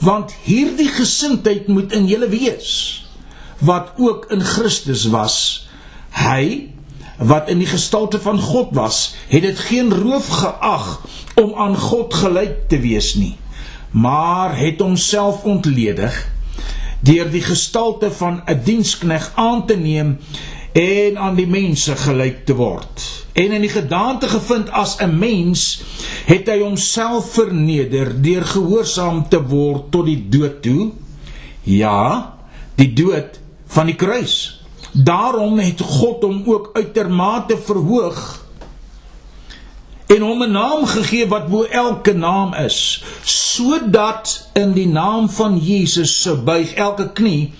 Want 0.00 0.32
hierdie 0.46 0.88
gesindheid 0.88 1.68
moet 1.68 1.92
in 1.92 2.08
julle 2.08 2.30
wees 2.32 2.70
wat 3.64 3.92
ook 4.00 4.30
in 4.34 4.40
Christus 4.44 5.04
was. 5.12 5.36
Hy 6.16 6.70
wat 7.18 7.48
in 7.52 7.60
die 7.62 7.68
gestalte 7.68 8.18
van 8.20 8.40
God 8.42 8.72
was, 8.74 9.14
het 9.30 9.44
dit 9.44 9.58
geen 9.68 9.92
roof 9.92 10.28
geag 10.40 10.88
om 11.38 11.54
aan 11.54 11.76
God 11.78 12.14
gelyk 12.14 12.64
te 12.68 12.80
wees 12.82 13.14
nie, 13.14 13.36
maar 13.90 14.56
het 14.58 14.82
homself 14.82 15.44
ontledig 15.44 16.16
deur 17.04 17.28
die 17.30 17.44
gestalte 17.44 18.10
van 18.10 18.42
'n 18.46 18.60
dienskneg 18.64 19.32
aan 19.36 19.66
te 19.66 19.76
neem 19.76 20.18
en 20.74 21.18
aan 21.18 21.36
die 21.38 21.46
mense 21.46 21.94
gelyk 21.96 22.42
te 22.46 22.54
word. 22.58 23.02
En 23.38 23.52
in 23.54 23.62
die 23.62 23.70
gedaante 23.70 24.28
gevind 24.28 24.70
as 24.70 24.96
'n 24.98 25.18
mens, 25.18 25.82
het 26.26 26.48
hy 26.50 26.58
homself 26.60 27.32
verneder 27.32 28.10
deur 28.22 28.44
gehoorsaam 28.44 29.28
te 29.28 29.42
word 29.42 29.90
tot 29.90 30.04
die 30.06 30.28
dood 30.28 30.62
toe. 30.62 30.90
Ja, 31.62 32.34
die 32.74 32.92
dood 32.92 33.38
van 33.66 33.86
die 33.86 33.94
kruis. 33.94 34.62
Daarom 34.92 35.58
het 35.58 35.80
God 35.80 36.22
hom 36.22 36.42
ook 36.46 36.70
uitermate 36.72 37.58
verhoog 37.58 38.44
en 40.06 40.20
hom 40.20 40.42
'n 40.42 40.50
naam 40.50 40.86
gegee 40.86 41.28
wat 41.28 41.48
bo 41.48 41.62
elke 41.62 42.12
naam 42.12 42.54
is, 42.54 43.04
sodat 43.22 44.50
in 44.52 44.72
die 44.72 44.88
naam 44.88 45.30
van 45.30 45.58
Jesus 45.58 46.22
se 46.22 46.36
buig 46.36 46.74
elke 46.74 47.12
knie 47.12 47.52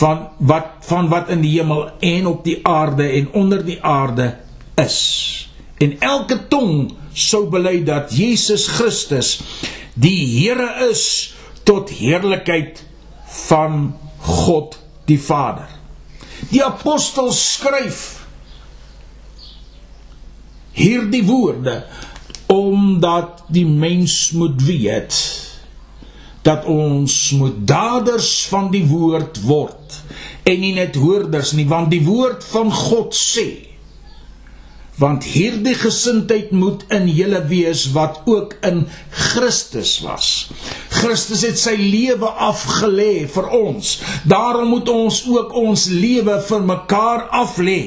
van 0.00 0.28
wat 0.38 0.86
van 0.88 1.08
wat 1.12 1.28
in 1.28 1.42
die 1.44 1.58
hemel 1.58 1.90
en 2.00 2.26
op 2.26 2.44
die 2.44 2.58
aarde 2.66 3.08
en 3.08 3.32
onder 3.36 3.64
die 3.64 3.78
aarde 3.84 4.32
is. 4.80 4.98
En 5.76 5.96
elke 6.00 6.38
tong 6.48 6.92
sou 7.12 7.46
bely 7.52 7.82
dat 7.84 8.12
Jesus 8.16 8.66
Christus 8.78 9.40
die 9.94 10.24
Here 10.38 10.88
is 10.88 11.34
tot 11.68 11.92
heerlikheid 11.92 12.80
van 13.46 13.92
God 14.24 14.78
die 15.04 15.20
Vader. 15.20 15.68
Die 16.48 16.62
apostel 16.64 17.32
skryf 17.36 18.20
hierdie 20.72 21.24
woorde 21.28 21.82
omdat 22.50 23.44
die 23.52 23.66
mens 23.66 24.30
moet 24.32 24.62
weet 24.64 25.18
dat 26.46 26.64
ons 26.64 27.16
moet 27.36 27.56
daders 27.68 28.30
van 28.50 28.70
die 28.72 28.84
woord 28.88 29.42
word 29.44 29.98
en 30.48 30.62
nie 30.62 30.72
net 30.76 30.96
hoorders 30.96 31.52
nie 31.56 31.68
want 31.68 31.92
die 31.92 32.04
woord 32.06 32.44
van 32.52 32.72
God 32.72 33.16
sê 33.16 33.70
want 35.00 35.24
hierdie 35.24 35.74
gesindheid 35.80 36.50
moet 36.52 36.82
in 36.92 37.06
julle 37.08 37.40
wees 37.48 37.86
wat 37.94 38.20
ook 38.28 38.58
in 38.68 38.82
Christus 39.08 39.94
was. 40.04 40.50
Christus 40.92 41.44
het 41.46 41.56
sy 41.56 41.72
lewe 41.80 42.28
afgelê 42.28 43.24
vir 43.32 43.48
ons. 43.56 43.94
Daarom 44.28 44.68
moet 44.74 44.90
ons 44.92 45.22
ook 45.30 45.54
ons 45.56 45.86
lewe 45.88 46.36
vir 46.50 46.66
mekaar 46.68 47.24
aflê. 47.40 47.80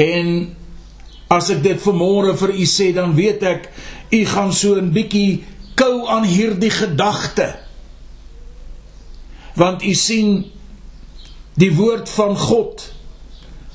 En 0.00 0.32
As 1.32 1.48
ek 1.52 1.62
dit 1.64 1.80
vanmôre 1.80 2.34
vir 2.36 2.52
u 2.52 2.66
sê, 2.68 2.90
dan 2.92 3.14
weet 3.16 3.44
ek 3.48 3.68
u 4.12 4.20
gaan 4.28 4.52
so 4.52 4.76
'n 4.76 4.92
bietjie 4.92 5.44
kou 5.74 6.06
aan 6.08 6.24
hierdie 6.24 6.70
gedagte. 6.70 7.48
Want 9.56 9.82
u 9.82 9.94
sien 9.94 10.50
die 11.54 11.72
woord 11.76 12.08
van 12.08 12.36
God 12.36 12.92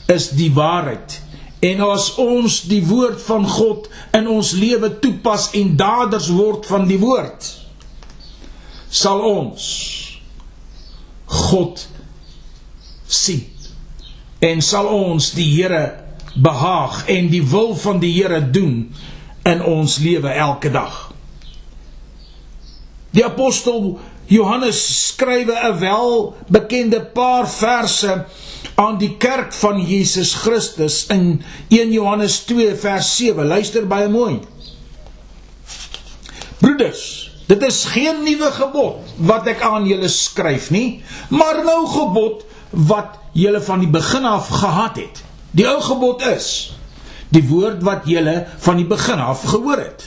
is 0.08 0.30
die 0.30 0.54
waarheid. 0.54 1.22
En 1.60 1.82
as 1.82 2.16
ons 2.22 2.62
die 2.70 2.84
woord 2.86 3.22
van 3.22 3.48
God 3.50 3.90
in 4.14 4.28
ons 4.30 4.52
lewe 4.52 5.00
toepas 5.00 5.50
en 5.58 5.76
daders 5.78 6.30
word 6.30 6.66
van 6.66 6.86
die 6.88 7.00
woord, 7.02 7.50
sal 8.90 9.22
ons 9.26 9.66
God 11.26 11.88
sien 13.08 13.46
en 14.40 14.62
sal 14.62 14.88
ons 14.88 15.32
die 15.36 15.48
Here 15.58 16.07
behaag 16.42 17.06
en 17.10 17.30
die 17.30 17.44
wil 17.50 17.76
van 17.76 18.00
die 18.00 18.14
Here 18.14 18.42
doen 18.52 18.94
in 19.44 19.64
ons 19.64 19.98
lewe 19.98 20.30
elke 20.30 20.72
dag. 20.72 21.08
Die 23.16 23.26
apostel 23.26 24.00
Johannes 24.28 24.80
skrywe 25.08 25.56
'n 25.56 25.80
welbekende 25.80 27.02
paar 27.02 27.48
verse 27.50 28.26
aan 28.76 28.98
die 28.98 29.18
kerk 29.18 29.54
van 29.54 29.80
Jesus 29.82 30.34
Christus 30.34 31.06
in 31.08 31.42
1 31.70 31.92
Johannes 31.92 32.40
2 32.46 32.76
vers 32.76 33.16
7. 33.16 33.48
Luister 33.48 33.88
baie 33.88 34.10
mooi. 34.10 34.40
Broeders, 36.58 37.32
dit 37.46 37.64
is 37.64 37.86
geen 37.86 38.24
nuwe 38.24 38.52
gebod 38.52 39.16
wat 39.16 39.48
ek 39.48 39.62
aan 39.62 39.88
julle 39.88 40.10
skryf 40.10 40.70
nie, 40.70 41.04
maar 41.30 41.64
nou 41.64 41.88
gebod 41.88 42.46
wat 42.70 43.18
julle 43.34 43.62
van 43.62 43.80
die 43.80 43.90
begin 43.90 44.26
af 44.26 44.48
gehad 44.48 44.96
het. 44.96 45.24
Die 45.52 45.68
ou 45.68 45.80
gebod 45.82 46.24
is 46.28 46.74
die 47.34 47.44
woord 47.48 47.82
wat 47.84 48.08
julle 48.08 48.46
van 48.64 48.80
die 48.80 48.88
begin 48.88 49.20
af 49.20 49.44
gehoor 49.52 49.82
het. 49.82 50.06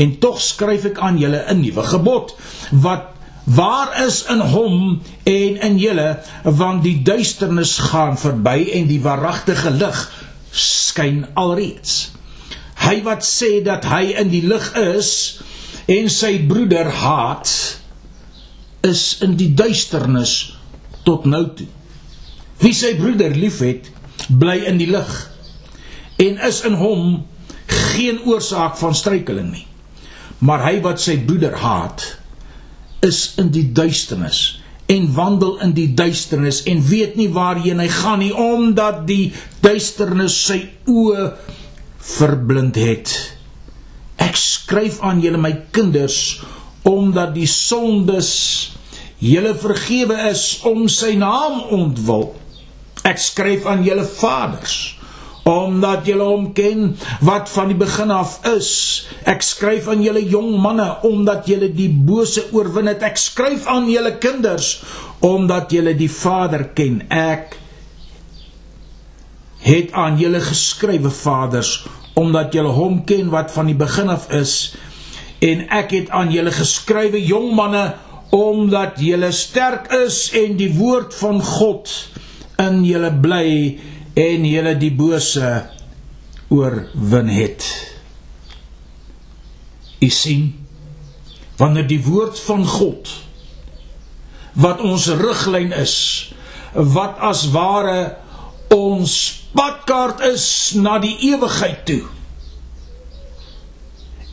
En 0.00 0.16
tog 0.18 0.40
skryf 0.40 0.88
ek 0.92 0.98
aan 0.98 1.18
julle 1.20 1.44
'n 1.48 1.60
nuwe 1.60 1.84
gebod 1.84 2.34
wat 2.70 3.12
waar 3.44 3.92
is 4.06 4.24
in 4.32 4.40
hom 4.40 5.02
en 5.22 5.56
in 5.68 5.78
julle 5.78 6.18
want 6.44 6.82
die 6.82 7.02
duisternis 7.02 7.76
gaan 7.78 8.16
verby 8.18 8.70
en 8.72 8.86
die 8.88 9.00
waaragtige 9.00 9.70
lig 9.70 10.00
skyn 10.50 11.26
alreeds. 11.34 12.10
Hy 12.80 13.02
wat 13.04 13.24
sê 13.24 13.62
dat 13.64 13.84
hy 13.84 14.14
in 14.20 14.30
die 14.32 14.44
lig 14.46 14.72
is 14.76 15.40
en 15.86 16.08
sy 16.10 16.38
broeder 16.48 16.90
haat 16.90 17.50
is 18.84 19.18
in 19.24 19.36
die 19.36 19.52
duisternis 19.54 20.56
tot 21.04 21.24
nou 21.28 21.44
toe. 21.56 21.68
Wie 22.60 22.72
sy 22.76 22.94
broeder 22.96 23.34
liefhet, 23.36 23.90
bly 24.28 24.60
in 24.68 24.80
die 24.80 24.90
lig 24.90 25.12
en 26.22 26.38
is 26.46 26.62
in 26.66 26.76
hom 26.78 27.22
geen 27.66 28.20
oorsaak 28.28 28.76
van 28.78 28.94
struikeling 28.94 29.50
nie. 29.52 29.66
Maar 30.44 30.66
hy 30.68 30.74
wat 30.84 31.00
sy 31.00 31.16
broeder 31.26 31.56
haat, 31.62 32.04
is 33.04 33.34
in 33.40 33.50
die 33.52 33.66
duisternis 33.76 34.60
en 34.92 35.08
wandel 35.16 35.58
in 35.64 35.72
die 35.76 35.90
duisternis 35.96 36.62
en 36.68 36.82
weet 36.84 37.16
nie 37.16 37.30
waarheen 37.32 37.80
hy 37.80 37.88
gaan 37.92 38.20
nie 38.20 38.32
omdat 38.36 39.04
die 39.08 39.32
duisternis 39.64 40.36
sy 40.48 40.58
oë 40.88 41.30
verblind 42.04 42.76
het. 42.80 43.12
Ek 44.20 44.36
skryf 44.40 45.00
aan 45.04 45.22
julle 45.24 45.40
my 45.40 45.52
kinders 45.74 46.40
omdat 46.88 47.32
die 47.36 47.48
sondes 47.48 48.30
julle 49.24 49.54
vergewe 49.56 50.18
is 50.28 50.44
om 50.68 50.84
sy 50.92 51.14
naam 51.16 51.62
ontwil 51.72 52.32
Ek 53.04 53.20
skryf 53.20 53.66
aan 53.68 53.84
julle 53.84 54.06
vaders 54.08 54.94
omdat 55.44 56.06
julle 56.08 56.24
hom 56.24 56.46
ken 56.56 56.94
wat 57.20 57.50
van 57.52 57.68
die 57.68 57.76
begin 57.76 58.08
af 58.14 58.38
is. 58.48 58.70
Ek 59.28 59.44
skryf 59.44 59.90
aan 59.92 60.00
julle 60.00 60.22
jong 60.24 60.54
manne 60.60 60.86
omdat 61.04 61.48
julle 61.50 61.68
die 61.68 61.90
bose 61.92 62.46
oorwin 62.56 62.88
het. 62.88 63.04
Ek 63.04 63.20
skryf 63.20 63.66
aan 63.68 63.90
julle 63.92 64.16
kinders 64.22 64.78
omdat 65.24 65.72
julle 65.72 65.92
die 65.98 66.08
Vader 66.08 66.70
ken. 66.76 67.02
Ek 67.12 67.58
het 69.64 69.92
aan 69.92 70.16
julle 70.20 70.40
geskrywe 70.44 71.12
vaders 71.12 71.76
omdat 72.16 72.56
julle 72.56 72.72
hom 72.72 73.02
ken 73.04 73.28
wat 73.32 73.52
van 73.52 73.68
die 73.68 73.76
begin 73.76 74.12
af 74.12 74.30
is. 74.32 74.72
En 75.44 75.66
ek 75.76 75.92
het 75.92 76.12
aan 76.14 76.32
julle 76.32 76.52
geskrywe 76.56 77.20
jong 77.20 77.52
manne 77.56 77.84
omdat 78.32 78.96
julle 79.04 79.28
sterk 79.32 79.92
is 79.92 80.30
en 80.32 80.56
die 80.56 80.72
woord 80.78 81.12
van 81.20 81.40
God 81.44 81.92
in 82.62 82.82
julle 82.86 83.10
bly 83.22 83.48
en 84.14 84.46
julle 84.46 84.74
die 84.78 84.92
bose 84.94 85.50
oorwin 86.54 87.30
het. 87.32 87.66
U 90.04 90.08
sien 90.12 90.52
wanneer 91.58 91.86
die 91.88 92.02
woord 92.02 92.38
van 92.46 92.66
God 92.66 93.10
wat 94.58 94.82
ons 94.86 95.08
riglyn 95.18 95.72
is, 95.74 95.96
wat 96.74 97.18
as 97.22 97.48
ware 97.54 98.14
ons 98.74 99.14
padkaart 99.54 100.22
is 100.30 100.46
na 100.78 100.98
die 101.02 101.14
ewigheid 101.30 101.82
toe. 101.88 102.02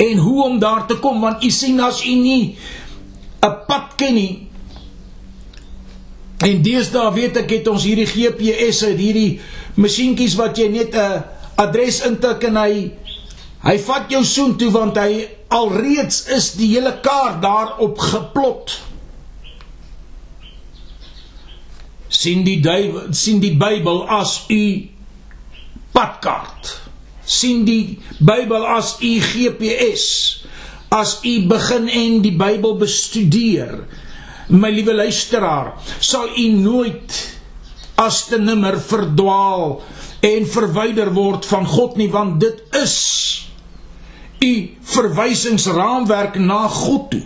En 0.01 0.21
hoe 0.21 0.37
om 0.45 0.59
daar 0.61 0.85
te 0.89 0.97
kom 1.01 1.21
want 1.21 1.43
u 1.45 1.49
sien 1.53 1.81
as 1.81 2.03
u 2.05 2.15
nie 2.17 2.57
'n 3.41 3.55
pad 3.67 3.95
ken 3.97 4.13
nie 4.13 4.50
En 6.41 6.61
deesdae 6.65 7.13
weet 7.13 7.37
ek 7.43 7.51
het 7.57 7.67
ons 7.69 7.83
hierdie 7.85 8.09
GPS 8.09 8.83
uit 8.87 8.97
hierdie 8.97 9.39
masjienkies 9.77 10.35
wat 10.39 10.57
jy 10.57 10.69
net 10.73 10.95
'n 10.95 11.23
adres 11.61 12.01
intik 12.07 12.43
en 12.49 12.57
hy 12.57 12.91
hy 13.61 13.77
vat 13.77 14.09
jou 14.09 14.23
soontoe 14.25 14.71
want 14.73 14.97
hy 14.97 15.27
alreeds 15.53 16.25
is 16.33 16.53
die 16.57 16.71
hele 16.73 16.97
kaart 17.01 17.41
daarop 17.41 17.99
geplot. 17.99 18.81
sien 22.21 22.43
die 22.45 22.59
duivel 22.61 23.13
sien 23.15 23.39
die 23.41 23.55
Bybel 23.57 24.03
as 24.11 24.43
u 24.51 24.61
padkaart. 25.95 26.77
sien 27.25 27.63
die 27.65 27.99
Bybel 28.19 28.65
as 28.67 28.97
u 28.99 29.11
GPS. 29.23 30.05
As 30.91 31.19
u 31.23 31.47
begin 31.47 31.87
en 31.87 32.17
die 32.25 32.35
Bybel 32.35 32.75
bestudeer 32.81 33.85
my 34.47 34.71
liewe 34.71 34.93
luisteraar, 34.93 35.73
sal 35.99 36.31
u 36.37 36.47
nooit 36.57 37.19
as 38.01 38.25
te 38.27 38.39
nimmer 38.41 38.79
verdwaal 38.81 39.81
en 40.25 40.47
verwyder 40.47 41.13
word 41.13 41.45
van 41.45 41.65
God 41.65 41.97
nie, 41.97 42.09
want 42.11 42.39
dit 42.41 42.61
is 42.81 42.97
u 44.41 44.53
verwysingsraamwerk 44.95 46.39
na 46.41 46.65
God 46.67 47.09
toe. 47.13 47.23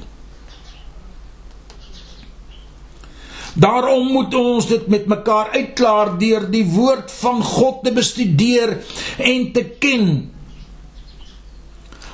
Daarom 3.56 4.10
moet 4.12 4.34
ons 4.36 4.68
dit 4.68 4.88
met 4.92 5.06
mekaar 5.08 5.54
uitklaar 5.56 6.18
deur 6.20 6.44
die 6.52 6.66
woord 6.68 7.12
van 7.22 7.40
God 7.44 7.86
te 7.86 7.94
bestudeer 7.96 8.78
en 9.18 9.52
te 9.56 9.64
ken. 9.80 10.10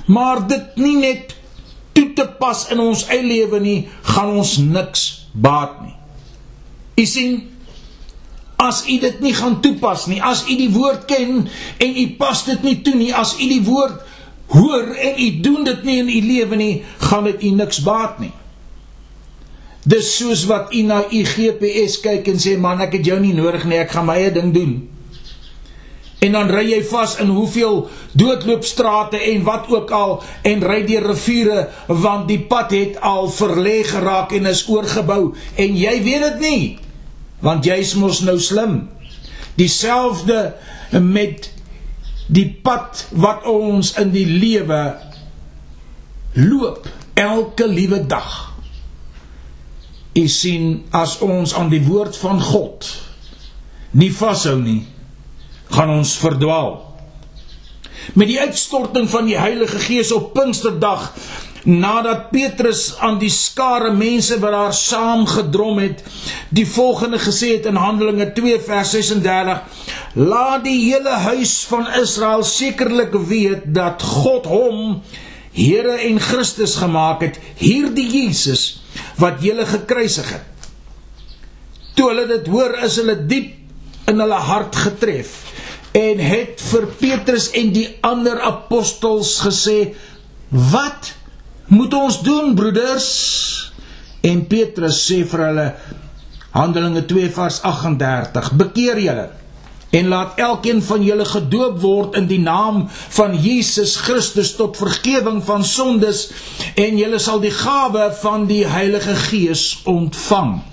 Maar 0.05 0.43
dit 0.47 0.77
nie 0.77 0.97
net 1.01 1.33
toe 1.93 2.11
te 2.15 2.25
pas 2.39 2.67
in 2.71 2.79
ons 2.83 3.05
eie 3.09 3.23
lewe 3.25 3.59
nie, 3.63 3.79
gaan 4.13 4.35
ons 4.39 4.57
niks 4.63 5.07
baat 5.33 5.79
nie. 5.83 5.95
U 7.01 7.05
sien, 7.07 7.39
as 8.61 8.83
u 8.85 8.97
dit 9.01 9.21
nie 9.23 9.33
gaan 9.33 9.59
toepas 9.63 10.05
nie, 10.11 10.21
as 10.21 10.45
u 10.45 10.55
die 10.59 10.69
woord 10.73 11.07
ken 11.09 11.47
en 11.81 11.97
u 11.97 12.05
pas 12.19 12.43
dit 12.45 12.63
nie 12.67 12.77
toe 12.85 12.95
nie, 12.95 13.09
as 13.15 13.33
u 13.39 13.47
die 13.49 13.63
woord 13.65 14.03
hoor 14.51 14.91
en 14.93 15.17
u 15.17 15.27
doen 15.41 15.65
dit 15.65 15.83
nie 15.87 15.97
in 16.03 16.11
u 16.11 16.21
lewe 16.27 16.59
nie, 16.59 16.73
gaan 17.07 17.25
dit 17.29 17.43
u 17.47 17.55
niks 17.57 17.81
baat 17.85 18.19
nie. 18.21 18.33
Dis 19.81 20.11
soos 20.17 20.43
wat 20.45 20.73
u 20.75 20.83
na 20.85 21.01
u 21.09 21.23
GPS 21.25 21.97
kyk 22.03 22.27
en 22.29 22.41
sê 22.41 22.57
man, 22.61 22.83
ek 22.83 22.99
het 22.99 23.07
jou 23.09 23.17
nie 23.23 23.33
nodig 23.33 23.65
nie, 23.65 23.79
ek 23.81 23.95
gaan 23.95 24.05
my 24.11 24.19
eie 24.19 24.33
ding 24.35 24.51
doen. 24.53 24.75
En 26.21 26.35
dan 26.35 26.51
ry 26.53 26.67
jy 26.69 26.83
vas 26.85 27.15
in 27.17 27.31
hoeveel 27.33 27.79
doodloopstrate 28.13 29.17
en 29.31 29.41
wat 29.43 29.71
ook 29.73 29.89
al 29.91 30.11
en 30.45 30.59
ry 30.69 30.83
deur 30.85 31.07
riviere 31.09 31.63
want 31.87 32.27
die 32.29 32.43
pad 32.51 32.75
het 32.77 32.99
al 33.01 33.31
verlê 33.33 33.79
geraak 33.87 34.35
en 34.37 34.45
is 34.51 34.61
oorgebou 34.69 35.31
en 35.57 35.79
jy 35.79 35.95
weet 36.05 36.27
dit 36.27 36.43
nie 36.45 36.65
want 37.41 37.65
jy's 37.65 37.95
mos 37.97 38.19
nou 38.21 38.37
slim. 38.37 38.75
Dieselfde 39.57 40.53
met 41.01 41.49
die 42.29 42.45
pad 42.53 43.01
wat 43.17 43.49
ons 43.49 43.95
in 43.97 44.13
die 44.13 44.27
lewe 44.29 44.83
loop 46.37 46.85
elke 47.17 47.65
liewe 47.65 48.03
dag. 48.05 48.29
U 50.13 50.27
sien 50.29 50.83
as 50.93 51.17
ons 51.25 51.57
aan 51.57 51.73
die 51.73 51.81
woord 51.89 52.13
van 52.21 52.37
God 52.45 52.85
nie 53.97 54.13
vashou 54.13 54.59
nie 54.61 54.83
gaan 55.71 55.89
ons 55.89 56.15
verdwaal. 56.19 56.79
Met 58.17 58.27
die 58.27 58.39
uitstorting 58.39 59.07
van 59.09 59.29
die 59.29 59.37
Heilige 59.39 59.79
Gees 59.79 60.11
op 60.11 60.33
Pinksterdag 60.35 61.11
nadat 61.63 62.31
Petrus 62.31 62.95
aan 62.97 63.19
die 63.21 63.29
skare 63.29 63.91
mense 63.93 64.39
wat 64.41 64.55
daar 64.55 64.73
saam 64.73 65.27
gedrom 65.29 65.77
het, 65.79 66.01
die 66.49 66.65
volgende 66.65 67.19
gesê 67.21 67.53
het 67.59 67.67
in 67.69 67.77
Handelinge 67.77 68.31
2 68.33 68.59
vers 68.65 68.95
36: 68.97 69.61
Laat 70.17 70.65
die 70.65 70.79
hele 70.89 71.13
huis 71.27 71.61
van 71.69 71.85
Israel 72.01 72.43
sekerlik 72.43 73.13
weet 73.29 73.69
dat 73.75 74.01
God 74.01 74.49
hom 74.49 75.01
Here 75.51 75.97
en 76.07 76.15
Christus 76.23 76.77
gemaak 76.79 77.25
het, 77.25 77.37
hierdie 77.59 78.07
Jesus 78.07 78.79
wat 79.19 79.43
julle 79.43 79.65
gekruisig 79.67 80.29
het. 80.31 80.69
Toe 81.99 82.07
hulle 82.07 82.23
dit 82.29 82.47
hoor, 82.47 82.77
is 82.87 82.95
hulle 83.01 83.17
diep 83.27 84.07
in 84.07 84.23
hulle 84.23 84.39
hart 84.47 84.79
getref 84.79 85.50
en 85.91 86.19
het 86.23 86.61
vir 86.71 86.87
Petrus 86.99 87.49
en 87.57 87.71
die 87.75 87.87
ander 88.05 88.39
apostels 88.41 89.39
gesê: 89.43 89.93
"Wat 90.49 91.13
moet 91.67 91.93
ons 91.93 92.21
doen, 92.21 92.55
broeders?" 92.55 93.71
En 94.21 94.47
Petrus 94.47 95.11
sê 95.11 95.25
vir 95.25 95.45
hulle 95.45 95.75
Handelinge 96.51 97.05
2 97.05 97.29
vers 97.29 97.61
38: 97.61 98.51
"Bekeer 98.51 98.99
julle 98.99 99.29
en 99.89 100.07
laat 100.07 100.37
elkeen 100.39 100.81
van 100.81 101.03
julle 101.03 101.25
gedoop 101.25 101.79
word 101.81 102.15
in 102.15 102.27
die 102.27 102.39
naam 102.39 102.87
van 102.89 103.35
Jesus 103.35 103.95
Christus 103.95 104.55
tot 104.55 104.77
vergifnis 104.77 105.43
van 105.43 105.65
sondes 105.65 106.29
en 106.75 106.97
julle 106.97 107.19
sal 107.19 107.39
die 107.39 107.51
gawe 107.51 108.13
van 108.21 108.45
die 108.47 108.67
Heilige 108.67 109.15
Gees 109.15 109.81
ontvang." 109.83 110.70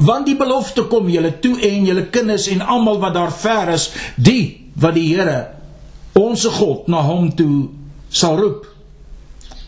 Want 0.00 0.26
die 0.26 0.36
belofte 0.38 0.86
kom 0.90 1.08
julle 1.12 1.32
toe 1.42 1.56
en 1.66 1.86
julle 1.88 2.06
kinders 2.12 2.48
en 2.52 2.64
almal 2.64 3.00
wat 3.02 3.14
daar 3.16 3.32
ver 3.32 3.74
is, 3.76 3.90
die 4.16 4.70
wat 4.80 4.96
die 4.96 5.08
Here 5.12 5.40
ons 6.18 6.44
God 6.58 6.88
na 6.90 7.02
hom 7.06 7.30
toe 7.36 7.68
sal 8.10 8.38
roep. 8.40 8.64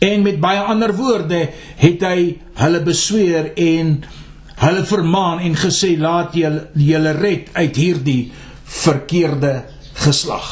En 0.02 0.24
met 0.24 0.40
baie 0.42 0.60
ander 0.66 0.90
woorde 0.96 1.44
het 1.78 2.02
hy 2.02 2.24
hulle 2.58 2.80
besweer 2.82 3.52
en 3.54 4.00
hulle 4.62 4.82
vermaan 4.86 5.42
en 5.46 5.54
gesê 5.58 5.94
laat 5.98 6.34
julle 6.38 6.66
julle 6.78 7.14
red 7.18 7.52
uit 7.54 7.78
hierdie 7.78 8.22
verkeerde 8.82 9.54
geslag. 10.02 10.50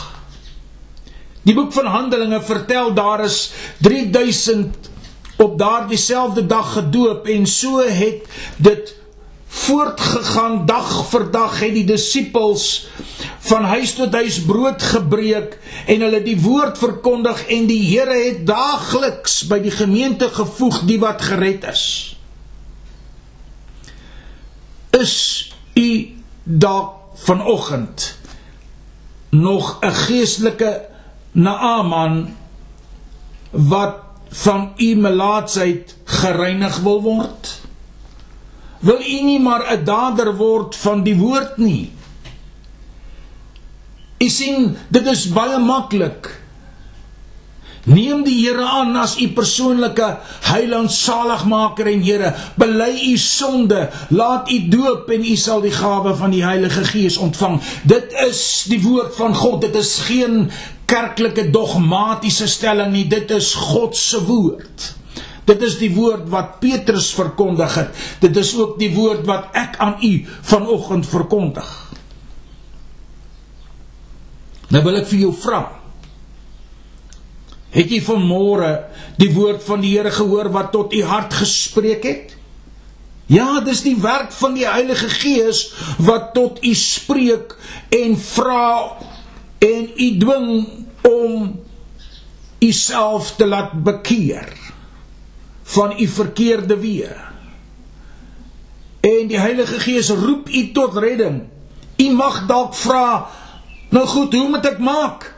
Die 1.43 1.57
boek 1.57 1.73
van 1.73 1.89
Handelinge 1.89 2.43
vertel 2.45 2.93
daar 2.95 3.25
is 3.25 3.51
3000 3.83 4.91
op 5.41 5.59
daardie 5.59 5.99
selfde 5.99 6.45
dag 6.47 6.75
gedoop 6.77 7.27
en 7.33 7.47
so 7.49 7.81
het 7.81 8.27
dit 8.61 8.93
voortgegaan 9.51 10.67
dag 10.67 10.91
vir 11.11 11.25
dag 11.35 11.57
het 11.59 11.75
die 11.75 11.87
disippels 11.89 12.87
van 13.51 13.65
huis 13.73 13.97
tot 13.99 14.15
huis 14.15 14.39
brood 14.47 14.83
gebreek 14.93 15.57
en 15.91 16.05
hulle 16.07 16.21
die 16.23 16.37
woord 16.39 16.79
verkondig 16.79 17.43
en 17.51 17.67
die 17.67 17.81
Here 17.83 18.15
het 18.15 18.45
daagliks 18.47 19.41
by 19.51 19.59
die 19.65 19.75
gemeente 19.75 20.31
gevoeg 20.31 20.85
die 20.87 21.01
wat 21.03 21.25
gered 21.27 21.67
is. 21.73 21.85
Is 24.95 25.17
u 25.75 25.91
dalk 26.45 27.19
vanoggend 27.27 28.15
nog 29.31 29.79
'n 29.83 29.95
geestelike 30.07 30.87
Naaman 31.33 32.37
wat 33.51 33.99
van 34.31 34.73
u 34.77 34.95
melaatsheid 34.95 35.97
gereinig 36.05 36.79
wil 36.79 37.03
word 37.03 37.60
wil 38.81 39.01
u 39.01 39.23
nie 39.23 39.41
maar 39.41 39.65
'n 39.73 39.85
dader 39.85 40.37
word 40.37 40.77
van 40.77 41.03
die 41.03 41.17
woord 41.17 41.57
nie. 41.57 41.93
U 44.19 44.29
sien, 44.29 44.77
dit 44.89 45.07
is 45.07 45.29
baie 45.33 45.59
maklik. 45.59 46.41
Neem 47.89 48.25
die 48.27 48.37
Here 48.43 48.65
aan 48.65 48.93
as 49.01 49.15
u 49.17 49.31
persoonlike 49.33 50.19
heiland 50.51 50.93
saligmaker 50.93 51.89
en 51.89 52.03
Here. 52.05 52.35
Bely 52.61 53.13
u 53.13 53.17
sonde, 53.17 53.89
laat 54.09 54.51
u 54.51 54.69
doop 54.69 55.09
en 55.09 55.25
u 55.25 55.37
sal 55.37 55.65
die 55.65 55.73
gawe 55.73 56.15
van 56.15 56.31
die 56.31 56.45
Heilige 56.45 56.85
Gees 56.85 57.17
ontvang. 57.17 57.61
Dit 57.89 58.13
is 58.29 58.67
die 58.69 58.83
woord 58.83 59.17
van 59.17 59.35
God. 59.35 59.61
Dit 59.61 59.75
is 59.75 59.97
geen 60.11 60.51
kerklike 60.85 61.51
dogmatiese 61.51 62.49
stelling 62.49 62.93
nie. 62.93 63.07
Dit 63.09 63.31
is 63.31 63.55
God 63.55 63.97
se 63.97 64.25
woord. 64.25 65.00
Dit 65.51 65.65
is 65.67 65.77
die 65.81 65.91
woord 65.97 66.29
wat 66.31 66.59
Petrus 66.63 67.11
verkondig 67.17 67.75
het. 67.75 68.03
Dit 68.23 68.37
is 68.39 68.53
ook 68.55 68.77
die 68.79 68.93
woord 68.95 69.25
wat 69.27 69.51
ek 69.59 69.79
aan 69.83 69.97
u 70.07 70.13
vanoggend 70.47 71.09
verkondig. 71.11 71.71
Nou 74.71 74.83
wil 74.87 75.01
ek 75.01 75.09
vir 75.11 75.25
jou 75.25 75.33
vra. 75.35 75.65
Het 77.75 77.91
jy 77.91 77.99
vanmôre 78.03 78.71
die 79.19 79.31
woord 79.35 79.63
van 79.67 79.83
die 79.83 79.97
Here 79.97 80.13
gehoor 80.15 80.51
wat 80.55 80.71
tot 80.75 80.95
u 80.95 81.03
hart 81.07 81.35
gespreek 81.41 82.07
het? 82.07 82.37
Ja, 83.31 83.61
dis 83.63 83.83
die 83.87 83.97
werk 84.03 84.33
van 84.35 84.57
die 84.59 84.67
Heilige 84.67 85.11
Gees 85.11 85.69
wat 86.03 86.33
tot 86.35 86.59
u 86.67 86.73
spreek 86.75 87.55
en 87.95 88.17
vra 88.19 88.71
en 89.63 89.85
u 89.87 90.09
dwing 90.19 90.51
om 91.07 91.53
u 92.61 92.73
self 92.75 93.37
te 93.39 93.47
laat 93.47 93.77
bekeer 93.87 94.51
van 95.71 95.95
u 95.99 96.07
verkeerde 96.07 96.77
weë. 96.81 97.13
En 99.07 99.29
die 99.31 99.39
Heilige 99.39 99.81
Gees 99.81 100.11
roep 100.11 100.49
u 100.49 100.65
tot 100.77 100.97
redding. 100.99 101.43
U 102.01 102.09
mag 102.17 102.43
dalk 102.49 102.75
vra, 102.75 103.29
nou 103.89 104.07
goed, 104.07 104.35
hoe 104.35 104.49
moet 104.49 104.67
ek 104.67 104.81
maak? 104.83 105.29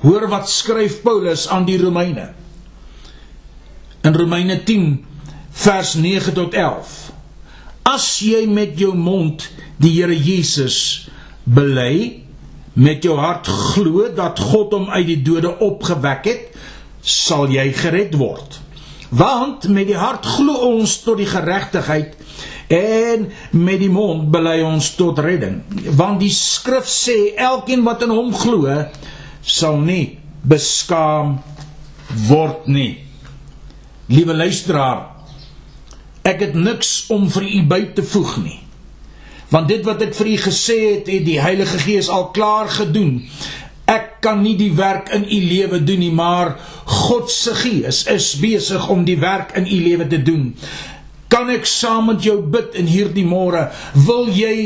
Hoor 0.00 0.28
wat 0.32 0.48
skryf 0.50 1.02
Paulus 1.04 1.46
aan 1.52 1.66
die 1.68 1.78
Romeine. 1.80 2.30
In 4.06 4.16
Romeine 4.16 4.62
10 4.64 5.04
vers 5.50 5.94
9 6.00 6.32
tot 6.34 6.54
11. 6.56 6.96
As 7.90 8.06
jy 8.24 8.46
met 8.48 8.78
jou 8.80 8.94
mond 8.96 9.44
die 9.82 9.92
Here 9.98 10.16
Jesus 10.16 11.08
bely, 11.44 12.22
met 12.80 13.04
jou 13.04 13.18
hart 13.18 13.48
glo 13.50 14.08
dat 14.14 14.40
God 14.40 14.72
hom 14.76 14.88
uit 14.88 15.06
die 15.10 15.20
dode 15.26 15.52
opgewek 15.60 16.28
het, 16.30 16.50
sal 17.02 17.50
jy 17.52 17.66
gered 17.76 18.16
word. 18.20 18.60
Want 19.10 19.66
met 19.68 19.88
die 19.90 19.98
hart 19.98 20.26
glo 20.38 20.70
ons 20.70 21.00
tot 21.02 21.18
die 21.18 21.28
geregtigheid 21.28 22.14
en 22.70 23.26
met 23.50 23.80
die 23.82 23.90
mond 23.90 24.28
bely 24.30 24.60
ons 24.62 24.92
tot 24.94 25.18
redding. 25.18 25.60
Want 25.98 26.22
die 26.22 26.30
skrif 26.30 26.86
sê 26.86 27.34
elkeen 27.34 27.82
wat 27.86 28.04
in 28.06 28.14
hom 28.14 28.30
glo 28.34 28.70
sal 29.42 29.80
nie 29.82 30.20
beskaam 30.46 31.40
word 32.28 32.70
nie. 32.70 33.00
Liewe 34.10 34.34
luisteraar, 34.34 35.08
ek 36.26 36.46
het 36.46 36.54
niks 36.54 37.10
om 37.10 37.28
vir 37.30 37.46
u 37.50 37.60
by 37.70 37.80
te 37.94 38.06
voeg 38.06 38.36
nie. 38.42 38.58
Want 39.50 39.70
dit 39.70 39.82
wat 39.86 40.02
ek 40.06 40.14
vir 40.14 40.30
u 40.30 40.36
gesê 40.44 40.78
het, 40.84 41.10
het 41.10 41.26
die 41.26 41.40
Heilige 41.42 41.78
Gees 41.82 42.08
al 42.10 42.28
klaar 42.34 42.70
gedoen. 42.70 43.24
Ek 43.90 44.20
kan 44.22 44.42
nie 44.44 44.54
die 44.58 44.72
werk 44.78 45.10
in 45.16 45.24
u 45.26 45.40
lewe 45.50 45.80
doen 45.82 45.98
nie, 46.04 46.12
maar 46.14 46.54
God 47.08 47.30
se 47.32 47.54
Gees 47.58 48.04
is 48.10 48.32
besig 48.38 48.86
om 48.92 49.02
die 49.06 49.18
werk 49.18 49.56
in 49.58 49.66
u 49.66 49.80
lewe 49.82 50.06
te 50.10 50.20
doen. 50.22 50.52
Kan 51.30 51.50
ek 51.50 51.66
saam 51.66 52.10
met 52.10 52.24
jou 52.26 52.38
bid 52.42 52.76
in 52.78 52.88
hierdie 52.90 53.26
môre? 53.26 53.68
Wil 54.06 54.30
jy 54.34 54.56